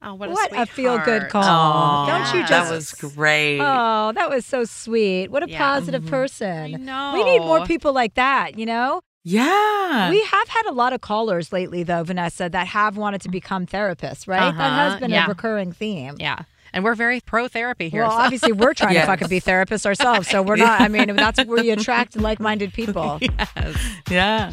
[0.02, 1.44] Oh, what a, What a feel good call.
[1.44, 5.30] Aw, Don't you just that was great Oh, that was so sweet.
[5.30, 5.58] What a Yeah.
[5.58, 6.10] positive mm-hmm.
[6.10, 6.84] person.
[6.84, 7.12] know.
[7.14, 9.02] We need more people like that, you know?
[9.24, 13.28] Yeah We have had a lot of callers lately, though, Vanessa, that have wanted to
[13.28, 14.54] become therapists, right?
[14.56, 15.24] That has Uh-huh, been yeah.
[15.26, 16.16] a recurring theme.
[16.20, 16.40] Yeah.
[16.72, 18.02] And we're very pro therapy here.
[18.02, 19.04] Well, so- obviously, we're trying Yes.
[19.06, 20.80] to fucking be therapists ourselves, so we're not.
[20.80, 23.18] I mean, that's where you attract like minded people.
[23.56, 23.76] yes.
[24.10, 24.52] yeah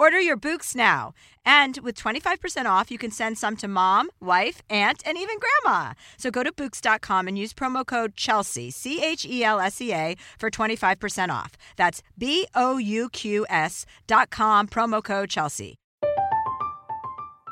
[0.00, 1.12] Order your Bouqs now.
[1.44, 5.92] And with 25% off, you can send some to mom, wife, aunt, and even grandma.
[6.16, 9.92] So go to Bouqs.com and use promo code Chelsea, C H E L S E
[9.92, 11.58] A, for 25% off.
[11.76, 15.76] That's B O U Q S dot com, promo code Chelsea.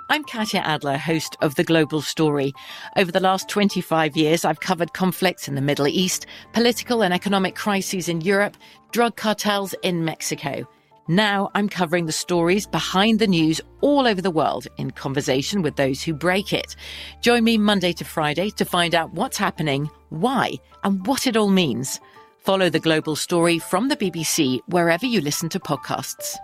[0.08, 2.54] I'm Katya Adler, host of The Global Story.
[2.96, 6.24] Over the last 25 years, I've covered conflicts in the Middle East,
[6.54, 8.56] political and economic crises in Europe,
[8.90, 10.66] drug cartels in Mexico.
[11.10, 15.76] Now I'm covering the stories behind the news all over the world in conversation with
[15.76, 16.76] those who break it.
[17.22, 20.52] Join me Monday to Friday to find out what's happening, why,
[20.84, 21.98] and what it all means.
[22.36, 26.36] Follow The Global Story from the BBC wherever you listen to podcasts.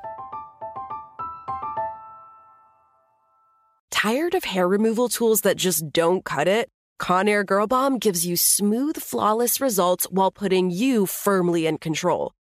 [3.91, 6.71] Tired of hair removal tools that just don't cut it?
[6.99, 12.33] Conair Girl Bomb gives you smooth, flawless results while putting you firmly in control.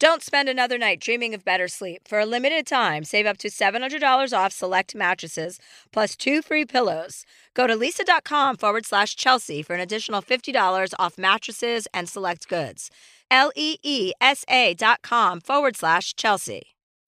[0.00, 2.08] Don't spend another night dreaming of better sleep.
[2.08, 5.58] For a limited time, save up to $700 off select mattresses
[5.92, 7.24] plus two free pillows.
[7.54, 12.90] Go to leesa.com forward slash Chelsea for an additional $50 off mattresses and select goods.
[13.30, 16.62] L E E S A dot com forward slash Chelsea.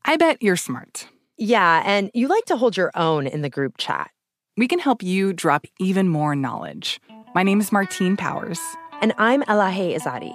[0.05, 1.09] I bet you're smart.
[1.37, 4.11] Yeah, and you like to hold your own in the group chat.
[4.57, 7.01] We can help you drop even more knowledge.
[7.35, 8.61] My name is Martine Powers.
[9.03, 10.35] And I'm Elahe Izadi.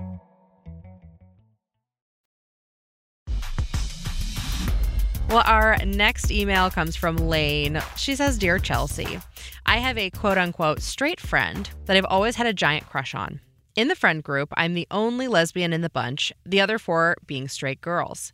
[5.31, 7.81] Well, our next email comes from Lane.
[7.95, 9.17] She says, Dear Chelsea,
[9.65, 13.39] I have a quote unquote straight friend that I've always had a giant crush on.
[13.77, 17.47] In the friend group, I'm the only lesbian in the bunch, the other four being
[17.47, 18.33] straight girls.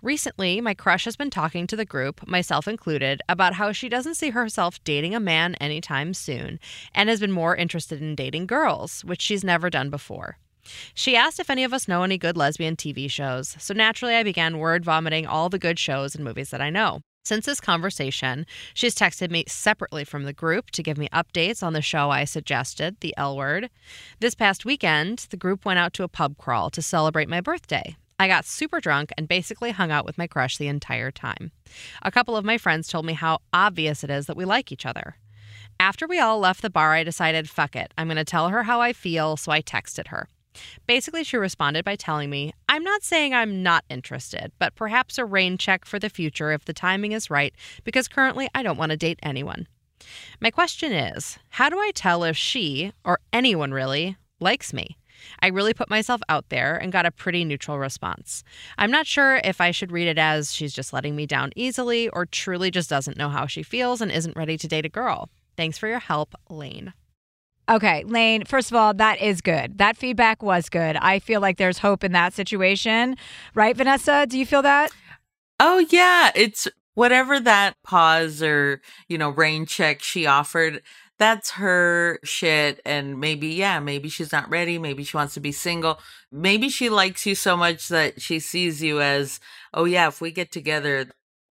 [0.00, 4.14] Recently, my crush has been talking to the group, myself included, about how she doesn't
[4.14, 6.58] see herself dating a man anytime soon
[6.94, 10.38] and has been more interested in dating girls, which she's never done before.
[10.94, 14.22] She asked if any of us know any good lesbian TV shows, so naturally I
[14.22, 17.00] began word vomiting all the good shows and movies that I know.
[17.24, 21.74] Since this conversation, she's texted me separately from the group to give me updates on
[21.74, 23.68] the show I suggested, The L Word.
[24.20, 27.96] This past weekend, the group went out to a pub crawl to celebrate my birthday.
[28.18, 31.52] I got super drunk and basically hung out with my crush the entire time.
[32.00, 34.86] A couple of my friends told me how obvious it is that we like each
[34.86, 35.16] other.
[35.78, 38.62] After we all left the bar, I decided, fuck it, I'm going to tell her
[38.62, 40.28] how I feel, so I texted her.
[40.86, 45.24] Basically, she responded by telling me, I'm not saying I'm not interested, but perhaps a
[45.24, 47.54] rain check for the future if the timing is right,
[47.84, 49.66] because currently I don't want to date anyone.
[50.40, 54.96] My question is how do I tell if she, or anyone really, likes me?
[55.40, 58.44] I really put myself out there and got a pretty neutral response.
[58.76, 62.08] I'm not sure if I should read it as she's just letting me down easily
[62.10, 65.28] or truly just doesn't know how she feels and isn't ready to date a girl.
[65.56, 66.92] Thanks for your help, Lane.
[67.70, 69.76] Okay, Lane, first of all, that is good.
[69.76, 70.96] That feedback was good.
[70.96, 73.16] I feel like there's hope in that situation.
[73.54, 74.26] Right, Vanessa?
[74.26, 74.90] Do you feel that?
[75.60, 76.30] Oh, yeah.
[76.34, 80.82] It's whatever that pause or, you know, rain check she offered.
[81.18, 82.80] That's her shit.
[82.86, 84.78] And maybe, yeah, maybe she's not ready.
[84.78, 85.98] Maybe she wants to be single.
[86.32, 89.40] Maybe she likes you so much that she sees you as,
[89.74, 91.10] oh, yeah, if we get together,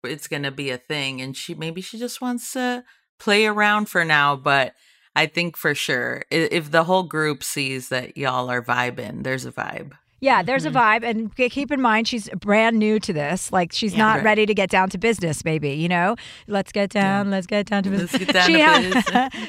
[0.04, 1.20] it's going to be a thing.
[1.20, 2.84] And she, maybe she just wants to
[3.18, 4.36] play around for now.
[4.36, 4.72] But,
[5.18, 9.50] I think for sure, if the whole group sees that y'all are vibing, there's a
[9.50, 9.94] vibe.
[10.20, 10.76] Yeah, there's mm-hmm.
[10.76, 11.02] a vibe.
[11.04, 13.52] And keep in mind, she's brand new to this.
[13.52, 14.24] Like, she's yeah, not right.
[14.24, 16.16] ready to get down to business, maybe, you know?
[16.46, 17.32] Let's get down, yeah.
[17.32, 18.12] let's get down to business.
[18.12, 18.82] Let's get down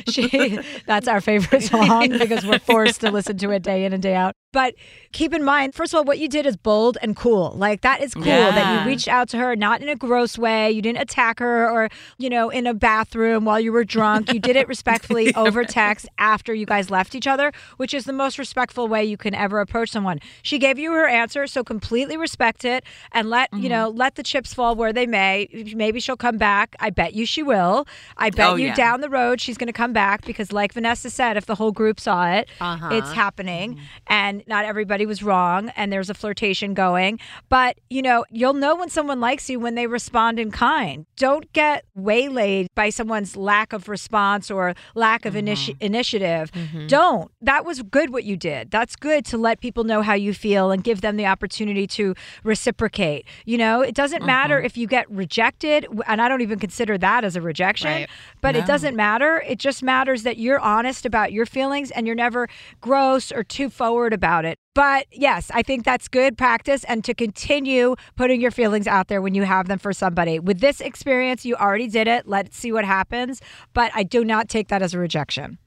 [0.07, 3.85] she to she, that's our favorite song because we're forced to listen to it day
[3.85, 4.35] in and day out.
[4.51, 4.73] But
[5.11, 7.53] keep in mind, first of all, what you did is bold and cool.
[7.55, 8.49] Like that is cool yeah.
[8.49, 10.71] that you reached out to her, not in a gross way.
[10.71, 14.33] You didn't attack her or, you know, in a bathroom while you were drunk.
[14.33, 18.13] You did it respectfully over text after you guys left each other, which is the
[18.13, 20.19] most respectful way you can ever approach someone.
[20.41, 23.63] She gave you her answer, so completely respect it and let, mm-hmm.
[23.63, 25.47] you know, let the chips fall where they may.
[25.75, 26.75] Maybe she'll come back.
[26.79, 27.87] I bet you she will.
[28.17, 28.75] I bet oh, you yeah.
[28.75, 31.71] down the road she's going to come back because like Vanessa said, if the whole
[31.71, 32.89] group saw it, uh-huh.
[32.91, 33.75] it's happening.
[33.75, 33.83] Mm-hmm.
[34.07, 37.19] And not everybody was wrong and there's a flirtation going.
[37.47, 41.05] But, you know, you'll know when someone likes you when they respond in kind.
[41.15, 46.51] Don't get waylaid by someone's lack of response or lack of initi- initiative.
[46.87, 47.31] Don't.
[47.41, 48.71] That was good what you did.
[48.71, 52.15] That's good to let people know how you feel and give them the opportunity to
[52.43, 53.25] reciprocate.
[53.45, 54.65] You know, it doesn't matter mm-hmm.
[54.65, 58.09] if you get rejected, and I don't even consider that as a rejection, Right.
[58.41, 59.43] but it doesn't matter.
[59.47, 62.47] It just matters that you're honest about your feelings and you're never
[62.81, 64.57] gross or too forward about it.
[64.73, 69.21] But yes, I think that's good practice and to continue putting your feelings out there
[69.21, 70.39] when you have them for somebody.
[70.39, 72.27] With this experience, you already did it.
[72.27, 73.41] Let's see what happens.
[73.73, 75.57] But I do not take that as a rejection.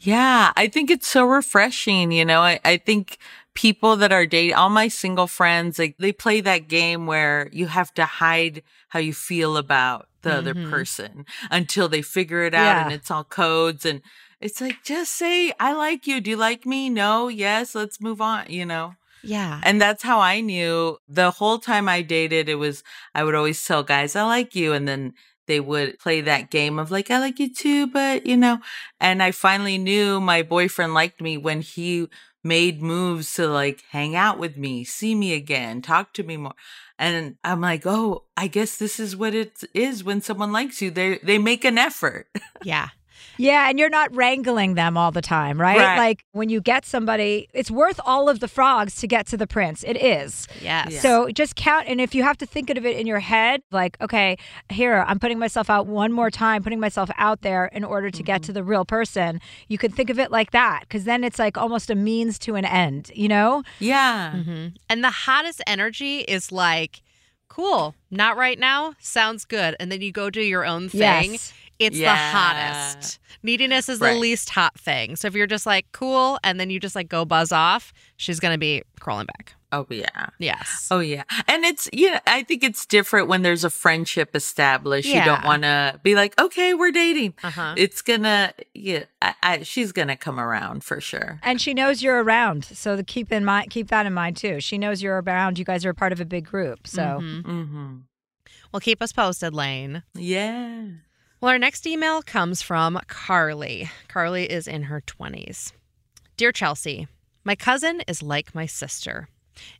[0.00, 2.12] Yeah, I think it's so refreshing.
[2.12, 3.18] You know, I, I think
[3.58, 7.66] people that are dating, all my single friends, like they play that game where you
[7.66, 10.70] have to hide how you feel about the other Mhm.
[10.70, 13.84] person until they figure it out and it's all codes.
[13.84, 14.00] And
[14.40, 16.20] it's like, just say, I like you.
[16.20, 16.88] Do you like me?
[16.88, 17.26] No.
[17.26, 17.74] Yes.
[17.74, 18.94] Let's move on, you know?
[19.24, 19.60] Yeah.
[19.64, 23.64] And that's how I knew the whole time I dated, it was, I would always
[23.66, 24.72] tell guys, I like you.
[24.72, 25.14] And then
[25.48, 28.60] they would play that game of like, I like you too, but you know,
[29.00, 32.06] and I finally knew my boyfriend liked me when he
[32.48, 36.54] made moves to like hang out with me, see me again, talk to me more.
[36.98, 40.90] And I'm like, oh, I guess this is what it is when someone likes you.
[40.90, 42.26] They they make an effort.
[42.64, 42.88] Yeah.
[43.38, 45.78] Yeah, and you're not wrangling them all the time, right?
[45.78, 45.96] Right.
[45.96, 49.46] Like when you get somebody, it's worth all of the frogs to get to the
[49.46, 49.84] prince.
[49.84, 50.46] It is.
[50.60, 50.90] Yes.
[50.92, 51.00] Yeah.
[51.00, 51.86] So just count.
[51.88, 54.36] And if you have to think of it in your head, like, okay,
[54.70, 58.22] here, I'm putting myself out one more time, putting myself out there in order to
[58.22, 60.84] get to the real person, you could think of it like that.
[60.90, 63.62] Cause then it's like almost a means to an end, you know?
[63.78, 64.32] Yeah.
[64.34, 64.74] Mhm.
[64.90, 67.02] And the hottest energy is like,
[67.48, 69.74] cool, not right now, sounds good.
[69.80, 71.32] And then you go do your own thing.
[71.32, 71.52] Yes.
[71.78, 72.12] It's Yeah.
[72.14, 73.18] the hottest.
[73.42, 75.14] Neediness is the least hot thing.
[75.16, 78.40] So if you're just like, cool, and then you just like go buzz off, she's
[78.40, 79.54] going to be crawling back.
[79.70, 80.30] Oh yeah.
[80.38, 80.88] Yes.
[80.90, 81.24] Oh yeah.
[81.46, 85.06] And it's yeah, I think it's different when there's a friendship established.
[85.08, 87.74] You don't want to be like, "Okay, we're dating." Uh-huh.
[87.76, 91.38] It's going to yeah, I, I, she's going to come around for sure.
[91.42, 92.64] And she knows you're around.
[92.64, 94.58] So the, keep in mind, keep that in mind too.
[94.60, 95.58] She knows you're around.
[95.58, 96.86] You guys are a part of a big group.
[96.86, 97.42] So Mhm.
[97.42, 98.02] Mhm.
[98.72, 100.02] Well, keep us posted, Lane.
[100.14, 100.84] Yeah.
[101.40, 103.88] Well, our next email comes from Carly.
[104.08, 105.72] Carly is in her 20s.
[106.36, 107.06] Dear Chelsea,
[107.44, 109.28] my cousin is like my sister.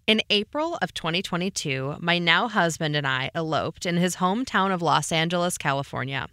[0.06, 5.10] In April of 2022, my now husband and I eloped in his hometown of Los
[5.10, 6.28] Angeles, California.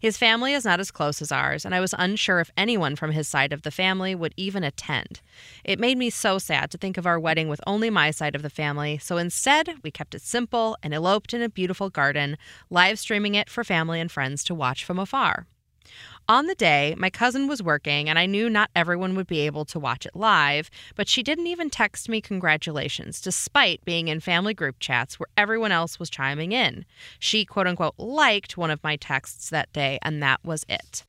[0.00, 3.12] His family is not as close as ours, and I was unsure if anyone from
[3.12, 5.20] his side of the family would even attend.
[5.64, 8.42] It made me so sad to think of our wedding with only my side of
[8.42, 12.36] the family, so instead, we kept it simple and eloped in a beautiful garden,
[12.70, 15.46] live streaming it for family and friends to watch from afar.
[16.28, 19.64] On the day, my cousin was working, and I knew not everyone would be able
[19.66, 24.52] to watch it live, but she didn't even text me congratulations, despite being in family
[24.52, 26.84] group chats where everyone else was chiming in.
[27.20, 31.04] She, quote unquote, liked one of my texts that day, and that was it.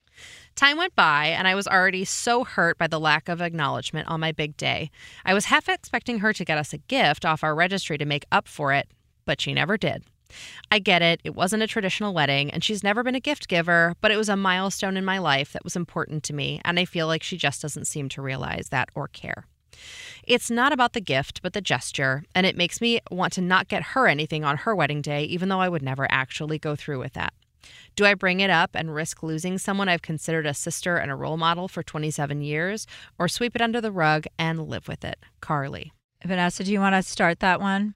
[0.53, 4.19] Time went by, and I was already so hurt by the lack of acknowledgement on
[4.19, 4.91] my big day.
[5.25, 8.25] I was half expecting her to get us a gift off our registry to make
[8.31, 8.87] up for it,
[9.25, 10.03] but she never did.
[10.71, 13.95] I get it, it wasn't a traditional wedding, and she's never been a gift giver,
[14.01, 16.85] but it was a milestone in my life that was important to me, and I
[16.85, 19.45] feel like she just doesn't seem to realize that or care.
[20.23, 23.67] It's not about the gift, but the gesture, and it makes me want to not
[23.67, 26.99] get her anything on her wedding day, even though I would never actually go through
[26.99, 27.33] with that.
[27.95, 31.15] Do I bring it up and risk losing someone I've considered a sister and a
[31.15, 35.17] role model for 27 years, or sweep it under the rug and live with it?
[35.41, 35.91] Carly.
[36.25, 37.95] Vanessa, do you want to start that one?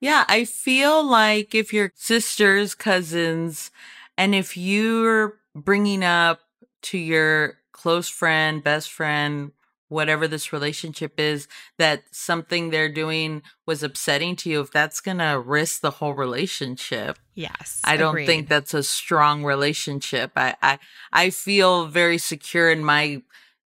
[0.00, 3.70] Yeah, I feel like if you're sisters, cousins,
[4.16, 6.40] and if you're bringing up
[6.82, 9.52] to your close friend, best friend,
[9.88, 11.48] whatever this relationship is,
[11.78, 16.14] that something they're doing was upsetting to you, if that's going to risk the whole
[16.14, 17.80] relationship, Yes.
[17.84, 18.26] I don't agreed.
[18.26, 20.32] think that's a strong relationship.
[20.36, 20.78] I, I
[21.12, 23.22] I feel very secure in my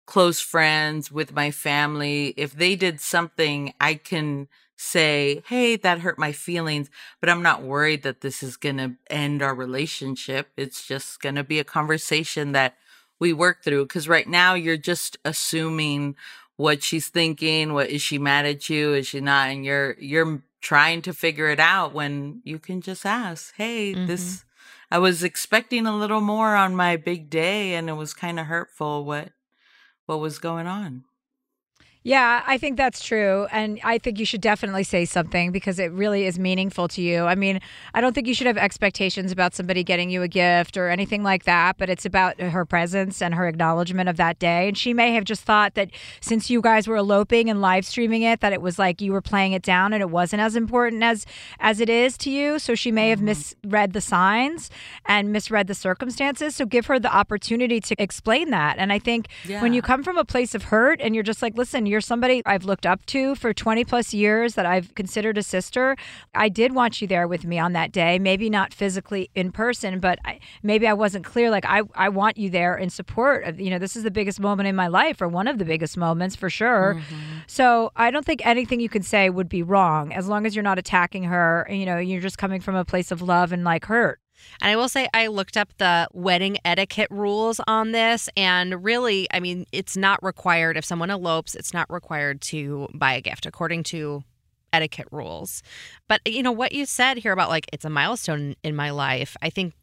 [0.05, 2.33] close friends with my family.
[2.37, 4.47] If they did something, I can
[4.77, 6.89] say, "Hey, that hurt my feelings,"
[7.19, 10.49] but I'm not worried that this is going to end our relationship.
[10.57, 12.77] It's just going to be a conversation that
[13.19, 16.15] we work through cuz right now you're just assuming
[16.57, 20.43] what she's thinking, what is she mad at you, is she not and you're you're
[20.61, 24.45] trying to figure it out when you can just ask, "Hey, this mm-hmm.
[24.91, 28.47] I was expecting a little more on my big day and it was kind of
[28.47, 29.31] hurtful what
[30.05, 31.05] what was going on."
[32.05, 33.47] Yeah, I think that's true.
[33.51, 37.23] And I think you should definitely say something because it really is meaningful to you.
[37.23, 37.59] I mean,
[37.95, 41.23] I don't think you should have expectations about somebody getting you a gift or anything
[41.23, 44.67] like that, but it's about her presence and her acknowledgement of that day.
[44.67, 45.89] And she may have just thought that
[46.21, 49.19] since you guys were eloping and live streaming it, that it was like you were
[49.19, 51.25] playing it down and it wasn't as important as
[51.59, 52.59] as it is to you.
[52.59, 53.29] So she may have mm-hmm.
[53.65, 54.69] misread the signs
[55.07, 56.55] and misread the circumstances.
[56.55, 58.77] So give her the opportunity to explain that.
[58.77, 61.57] And I think when you come from a place of hurt and you're just like,
[61.57, 65.43] listen, you're somebody I've looked up to for 20 plus years that I've considered a
[65.43, 65.95] sister.
[66.33, 69.99] I did want you there with me on that day, maybe not physically in person,
[69.99, 71.49] but I, maybe I wasn't clear.
[71.49, 74.39] Like, I, I want you there in support of, you know, this is the biggest
[74.39, 76.95] moment in my life or one of the biggest moments for sure.
[76.97, 77.39] Mm-hmm.
[77.47, 80.63] So I don't think anything you can say would be wrong as long as you're
[80.63, 81.67] not attacking her.
[81.69, 84.19] You know, you're just coming from a place of love and like hurt.
[84.61, 89.27] And I will say, I looked up the wedding etiquette rules on this, and really,
[89.31, 93.45] I mean, it's not required if someone elopes, it's not required to buy a gift
[93.45, 94.23] according to
[94.73, 95.63] etiquette rules.
[96.07, 99.37] But, you know, what you said here about like it's a milestone in my life,
[99.41, 99.73] I think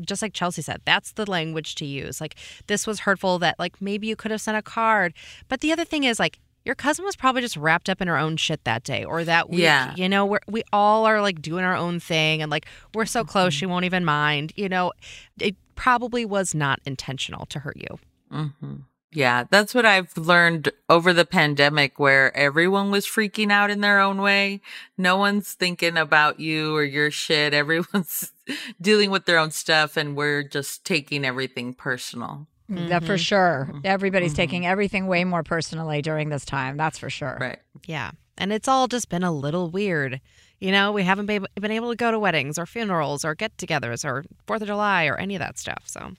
[0.00, 2.20] just like Chelsea said, that's the language to use.
[2.20, 2.34] Like,
[2.66, 5.14] this was hurtful that, like, maybe you could have sent a card.
[5.48, 8.18] But the other thing is, like, your cousin was probably just wrapped up in her
[8.18, 9.60] own shit that day or that week.
[9.60, 9.94] Yeah.
[9.96, 13.24] You know, we're, we all are like doing our own thing and like we're so
[13.24, 14.52] close, she won't even mind.
[14.56, 14.92] You know,
[15.40, 17.98] it probably was not intentional to hurt you.
[18.30, 18.74] hmm
[19.12, 23.98] Yeah, that's what I've learned over the pandemic where everyone was freaking out in their
[23.98, 24.60] own way.
[24.98, 27.54] No one's thinking about you or your shit.
[27.62, 28.32] Everyone's
[28.80, 32.46] dealing with their own stuff and we're just taking everything personal.
[32.70, 33.16] That for mm-hmm.
[33.16, 33.68] sure.
[33.70, 33.80] Mm-hmm.
[33.84, 34.36] Everybody's mm-hmm.
[34.36, 36.76] taking everything way more personally during this time.
[36.76, 37.36] That's for sure.
[37.40, 37.58] Right.
[37.86, 38.12] Yeah.
[38.38, 40.20] And it's all just been a little weird.
[40.60, 43.56] You know, we haven't been been able to go to weddings or funerals or get
[43.56, 45.82] togethers or 4th of July or any of that stuff.
[45.86, 46.12] So,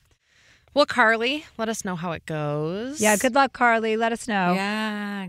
[0.74, 3.00] well, Carly, let us know how it goes.
[3.00, 3.96] Yeah, good luck, Carly.
[3.98, 4.54] Let us know.
[4.54, 5.28] Yeah.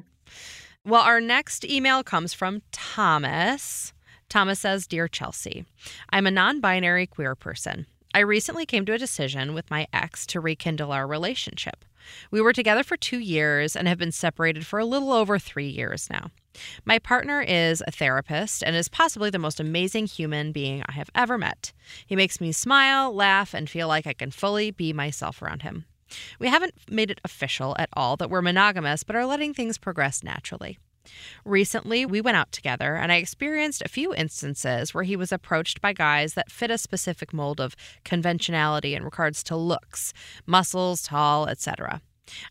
[0.85, 3.93] Well, our next email comes from Thomas.
[4.29, 5.67] Thomas says Dear Chelsea,
[6.11, 7.87] I'm a non binary queer person.
[8.15, 11.85] I recently came to a decision with my ex to rekindle our relationship.
[12.31, 15.69] We were together for two years and have been separated for a little over three
[15.69, 16.31] years now.
[16.85, 21.09] My partner is a therapist and is possibly the most amazing human being I have
[21.15, 21.73] ever met.
[22.07, 25.87] He makes me smile, laugh, and feel like I can fully be myself around him.
[26.39, 30.23] We haven't made it official at all that we're monogamous, but are letting things progress
[30.23, 30.79] naturally.
[31.45, 35.81] Recently, we went out together, and I experienced a few instances where he was approached
[35.81, 40.13] by guys that fit a specific mold of conventionality in regards to looks,
[40.47, 42.01] muscles, tall, etc.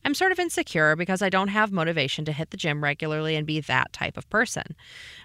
[0.03, 3.47] I'm sort of insecure because I don't have motivation to hit the gym regularly and
[3.47, 4.75] be that type of person.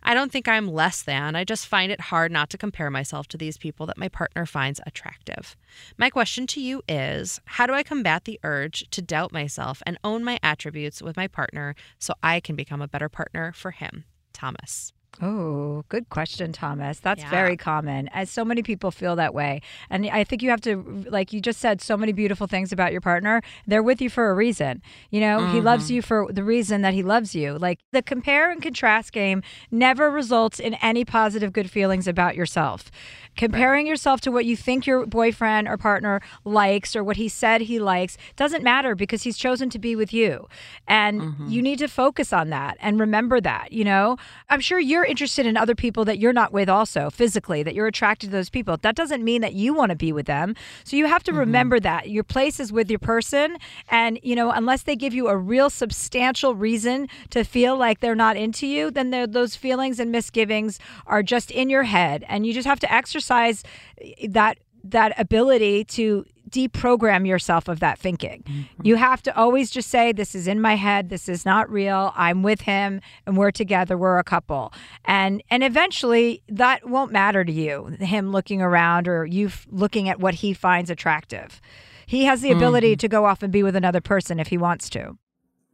[0.02, 3.26] I don't think I'm less than, I just find it hard not to compare myself
[3.28, 5.56] to these people that my partner finds attractive.
[5.98, 9.98] My question to you is how do I combat the urge to doubt myself and
[10.04, 14.04] own my attributes with my partner so I can become a better partner for him?
[14.32, 14.92] Thomas.
[15.22, 17.00] Oh, good question, Thomas.
[17.00, 17.30] That's Yeah.
[17.30, 18.08] very common.
[18.12, 19.62] As so many people feel that way.
[19.88, 22.92] And I think you have to, like you just said, so many beautiful things about
[22.92, 23.40] your partner.
[23.66, 24.82] They're with you for a reason.
[25.10, 25.90] You know, he loves Mhm.
[25.94, 27.56] you for the reason that he loves you.
[27.58, 32.90] Like the compare and contrast game never results in any positive, good feelings about yourself.
[33.36, 37.62] Comparing yourself to what you think your boyfriend or partner likes or what he said
[37.62, 40.46] he likes doesn't matter because he's chosen to be with you.
[40.88, 44.16] And you need to focus on that and remember that, you know?
[44.48, 47.86] I'm sure you're interested in other people that you're not with also physically, that you're
[47.86, 48.76] attracted to those people.
[48.76, 50.54] That doesn't mean that you want to be with them.
[50.84, 51.40] So you have to mm-hmm.
[51.40, 53.56] remember that your place is with your person.
[53.88, 58.14] And, you know, unless they give you a real substantial reason to feel like they're
[58.14, 62.24] not into you, then those feelings and misgivings are just in your head.
[62.28, 63.62] And you just have to exercise
[64.00, 64.58] eh, that
[64.90, 68.44] that ability to deprogram yourself of that thinking.
[68.82, 72.12] You have to always just say, This is in my head, this is not real,
[72.14, 74.72] I'm with him, and we're together, we're a couple.
[75.04, 80.08] And and eventually that won't matter to you, him looking around or you f- looking
[80.08, 81.60] at what he finds attractive.
[82.06, 82.58] He has the mm-hmm.
[82.58, 85.18] ability to go off and be with another person if he wants to.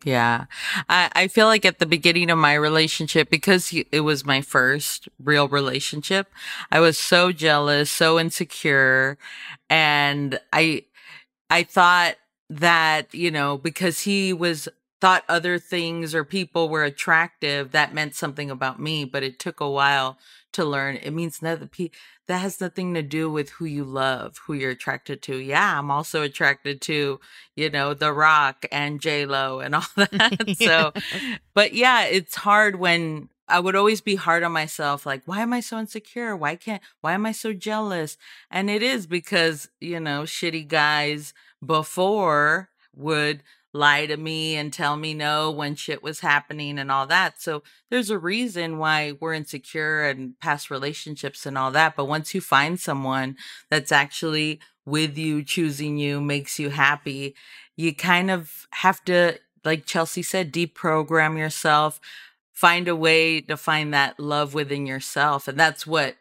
[0.05, 0.47] Yeah.
[0.89, 4.41] I, I feel like at the beginning of my relationship, because he- it was my
[4.41, 6.29] first real relationship,
[6.73, 9.17] I was so jealous, so insecure.
[9.71, 10.85] And I,
[11.51, 12.17] I thought
[12.51, 14.69] that, you know, because he was
[15.01, 19.05] thought other things or people were attractive, that meant something about me.
[19.05, 20.19] But it took a while
[20.53, 20.97] to learn.
[20.97, 21.69] It means nothing.
[21.69, 21.91] pe-
[22.33, 25.37] That has nothing to do with who you love, who you're attracted to.
[25.37, 27.21] Yeah, I'm also attracted to,
[27.57, 30.57] you know, The Rock and J Lo and all that.
[30.57, 30.95] so,
[31.53, 35.05] but yeah, it's hard when I would always be hard on myself.
[35.05, 36.35] Like, why am I so insecure?
[36.35, 36.83] Why can't?
[37.03, 38.17] Why am I so jealous?
[38.51, 43.43] And it is because you know, shitty guys before would
[43.73, 47.41] lie to me and tell me no when shit was happening and all that.
[47.41, 51.97] So there's a reason why we're insecure and past relationships and all that.
[51.97, 53.37] But once you find someone
[53.71, 57.35] that's actually with you, choosing you, makes you happy,
[57.77, 62.01] you kind of have to, like Chelsea said, deprogram yourself,
[62.53, 65.49] find a way to find that love within yourself.
[65.49, 66.17] And that's what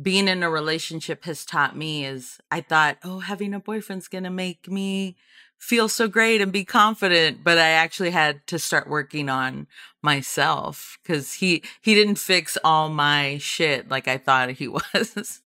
[0.00, 4.24] being in a relationship has taught me is I thought, oh, having a boyfriend's going
[4.24, 5.16] to make me
[5.60, 9.66] feel so great and be confident but i actually had to start working on
[10.02, 15.42] myself because he he didn't fix all my shit like i thought he was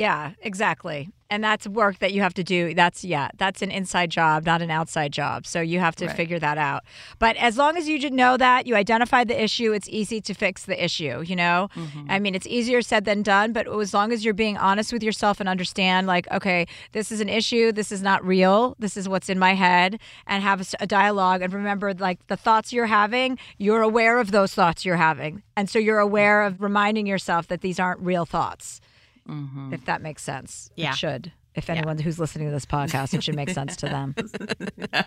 [0.00, 1.10] Yeah, exactly.
[1.32, 2.74] And that's work that you have to do.
[2.74, 5.46] That's yeah, that's an inside job, not an outside job.
[5.46, 6.16] So you have to Right.
[6.16, 6.82] figure that out.
[7.20, 10.64] But as long as you know that, you identify the issue, it's easy to fix
[10.64, 11.68] the issue, you know?
[11.76, 12.10] Mm-hmm.
[12.10, 15.04] I mean, it's easier said than done, but as long as you're being honest with
[15.04, 19.08] yourself and understand like, okay, this is an issue, this is not real, this is
[19.08, 23.38] what's in my head and have a dialogue and remember like the thoughts you're having,
[23.58, 25.42] you're aware of those thoughts you're having.
[25.56, 28.80] And so you're aware of reminding yourself that these aren't real thoughts
[29.28, 29.74] Mm-hmm.
[29.74, 30.70] if that makes sense.
[30.76, 30.92] Yeah.
[30.92, 31.32] It should.
[31.54, 34.14] If anyone who's listening to this podcast, it should make sense to them.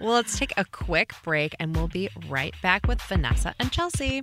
[0.00, 4.22] Well, let's take a quick break and we'll be right back with Vanessa and Chelsea.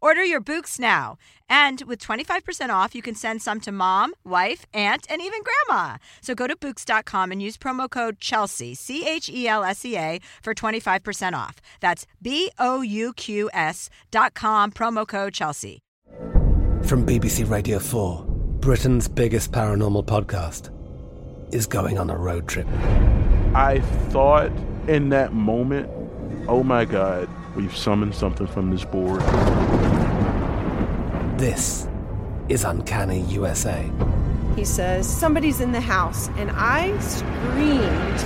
[0.00, 1.18] Order your Bouqs now.
[1.48, 5.98] And with 25% off, you can send some to mom, wife, aunt, and even grandma.
[6.20, 9.96] So go to Bouqs.com and use promo code Chelsea, C H E L S E
[9.96, 11.56] A, for 25% off.
[11.80, 15.82] That's B O U Q S dot com, promo code Chelsea.
[16.82, 20.70] From BBC Radio 4, Britain's biggest paranormal podcast
[21.54, 22.66] is going on a road trip.
[23.54, 24.50] I thought
[24.88, 25.88] in that moment,
[26.48, 29.22] oh my God, we've summoned something from this board.
[31.36, 31.86] This
[32.48, 33.86] is Uncanny USA.
[34.56, 36.30] He says, Somebody's in the house.
[36.38, 38.24] And I screamed.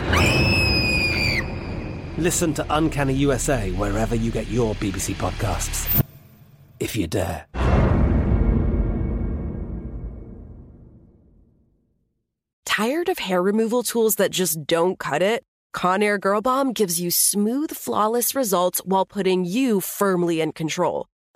[2.18, 6.04] Listen to Uncanny USA wherever you get your BBC podcasts,
[6.78, 7.46] if you dare.
[12.64, 15.42] Tired of hair removal tools that just don't cut it?
[15.74, 21.09] Conair Girl Bomb gives you smooth, flawless results while putting you firmly in control.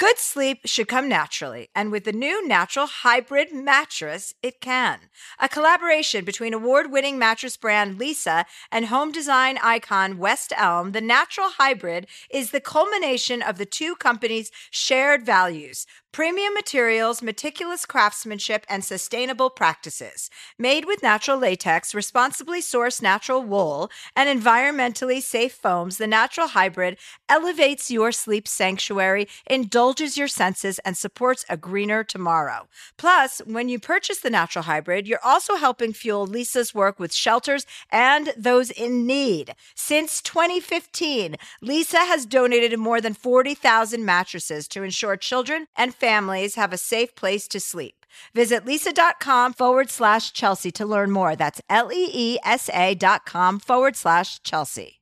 [0.00, 4.98] Good sleep should come naturally, and with the new Natural Hybrid mattress, it can.
[5.38, 11.02] A collaboration between award winning mattress brand Leesa and home design icon West Elm, the
[11.02, 18.66] Natural Hybrid is the culmination of the two companies' shared values premium materials, meticulous craftsmanship,
[18.68, 20.28] and sustainable practices.
[20.58, 26.98] Made with natural latex, responsibly sourced natural wool, and environmentally safe foams, the Natural Hybrid
[27.28, 32.68] elevates your sleep sanctuary, indulges your senses, and supports a greener tomorrow.
[32.96, 37.66] Plus, when you purchase the Natural Hybrid, you're also helping fuel Leesa's work with shelters
[37.90, 39.54] and those in need.
[39.74, 46.72] Since 2015, Leesa has donated more than 40,000 mattresses to ensure children and families have
[46.72, 48.06] a safe place to sleep.
[48.34, 51.36] Visit leesa.com forward slash Chelsea to learn more.
[51.36, 55.00] That's L E E S A dot com forward slash Chelsea.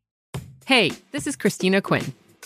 [0.66, 2.12] Hey, this is Christina Quinn.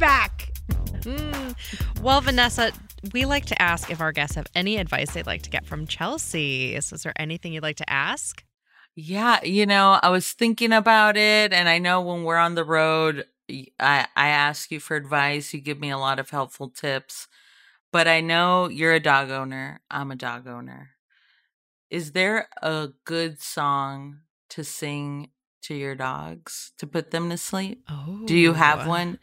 [0.00, 0.50] Back.
[1.02, 1.54] Mm.
[2.02, 2.72] Well, Vanessa,
[3.12, 5.86] we like to ask if our guests have any advice they'd like to get from
[5.86, 6.80] Chelsea.
[6.80, 8.42] So is there anything you'd like to ask?
[8.96, 12.64] Yeah, you know, I was thinking about it, and I know when we're on the
[12.64, 13.24] road,
[13.78, 15.54] I I ask you for advice.
[15.54, 17.28] You give me a lot of helpful tips,
[17.92, 19.80] but I know you're a dog owner.
[19.90, 20.90] I'm a dog owner.
[21.88, 24.20] Is there a good song
[24.50, 25.30] to sing
[25.62, 27.82] to your dogs to put them to sleep?
[27.88, 28.22] Oh.
[28.24, 28.88] Do you have oh.
[28.88, 29.18] one?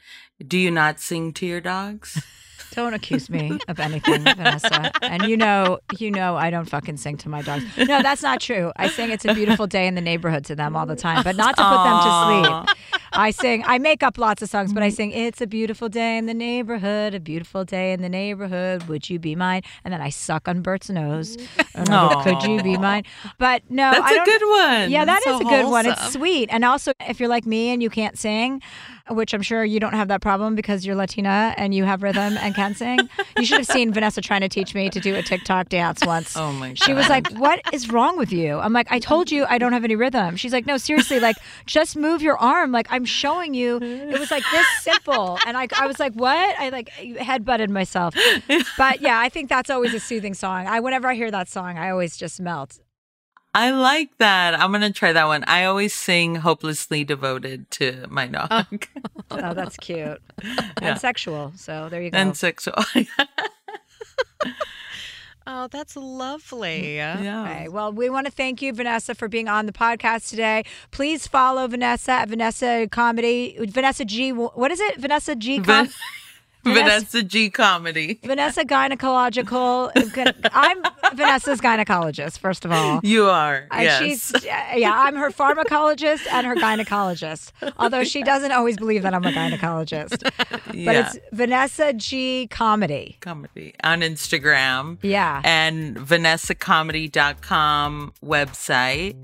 [0.46, 2.22] Do you not sing to your dogs?
[2.72, 4.92] Don't accuse me of anything, Vanessa.
[5.02, 7.64] And you know, you know, I don't fucking sing to my dogs.
[7.78, 8.72] No, that's not true.
[8.76, 11.36] I sing "It's a Beautiful Day in the Neighborhood" to them all the time, but
[11.36, 12.88] not to put them to sleep.
[13.14, 13.64] I sing.
[13.66, 16.34] I make up lots of songs, but I sing "It's a Beautiful Day in the
[16.34, 18.84] Neighborhood, a beautiful day in the neighborhood.
[18.84, 21.38] Would you be mine?" And then I suck on Bert's nose.
[21.86, 23.04] Go, Could you be mine?
[23.38, 24.92] But no, That's a good one.
[24.92, 25.86] Yeah, that is a good one.
[25.86, 28.62] It's sweet, and also if you're like me and you can't sing,
[29.10, 32.38] which I'm sure you don't have that problem because you're Latina and you have rhythm
[32.38, 33.00] and can sing.
[33.38, 36.36] You should have seen Vanessa trying to teach me to do a TikTok dance once.
[36.36, 39.46] Oh my She was like, "What is wrong with you?" I'm like, "I told you
[39.50, 42.72] I don't have any rhythm." She's like, "No, seriously, like just move your arm.
[42.72, 43.78] Like I'm showing you.
[43.82, 47.70] It was like this simple." And I, I was like, "What?" I like head butted
[47.70, 48.16] myself.
[48.78, 50.68] But yeah, I think that's always a soothing song.
[50.68, 52.80] I whenever I hear that song, I always just melt.
[53.54, 54.60] I like that.
[54.60, 55.44] I'm gonna try that one.
[55.48, 58.50] I always sing "Hopelessly Devoted" to my dog.
[58.52, 58.66] Oh,
[59.32, 60.70] oh that's cute Yeah.
[60.82, 61.54] and sexual.
[61.56, 62.18] So there you go.
[62.18, 62.76] and sexual.
[65.50, 66.82] Oh, that's lovely.
[66.82, 67.44] Mm, yeah.
[67.44, 67.70] Okay.
[67.70, 70.66] Well, we want to thank you, Vanessa, for being on the podcast today.
[70.92, 73.58] Please follow Vanessa at Vanessa Comedy.
[73.62, 74.34] Vanessa G.
[74.34, 74.98] What is it?
[75.00, 75.62] Vanessa G.
[75.62, 75.88] Com-
[76.64, 78.20] Vanessa G comedy.
[78.24, 79.90] Vanessa Gynecological.
[80.54, 80.82] I'm
[81.16, 83.00] Vanessa's gynecologist, first of all.
[83.04, 83.68] You are.
[83.72, 84.02] And yes.
[84.02, 87.52] she's yeah, I'm her pharmacologist and her gynecologist.
[87.78, 90.24] Although she doesn't always believe that I'm a gynecologist.
[90.50, 91.08] But Yeah.
[91.08, 93.16] it's Vanessa G Comedy.
[93.22, 94.98] comedy on Instagram.
[95.02, 95.42] Yeah.
[95.46, 99.16] And vanessacomedy.com website.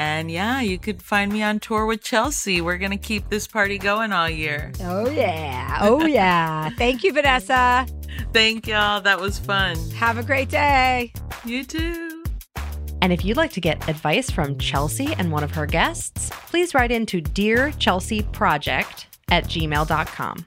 [0.00, 2.62] And yeah, you could find me on tour with Chelsea.
[2.62, 4.72] We're going to keep this party going all year.
[4.80, 5.76] Oh yeah.
[5.82, 6.70] Oh yeah.
[6.78, 7.86] Thank you, Vanessa.
[8.32, 9.02] Thank y'all.
[9.02, 9.76] That was fun.
[9.90, 11.12] Have a great day.
[11.44, 12.24] You too.
[13.02, 16.72] And if you'd like to get advice from Chelsea and one of her guests, please
[16.74, 20.46] write into Dear Chelsea Project at gmail.com.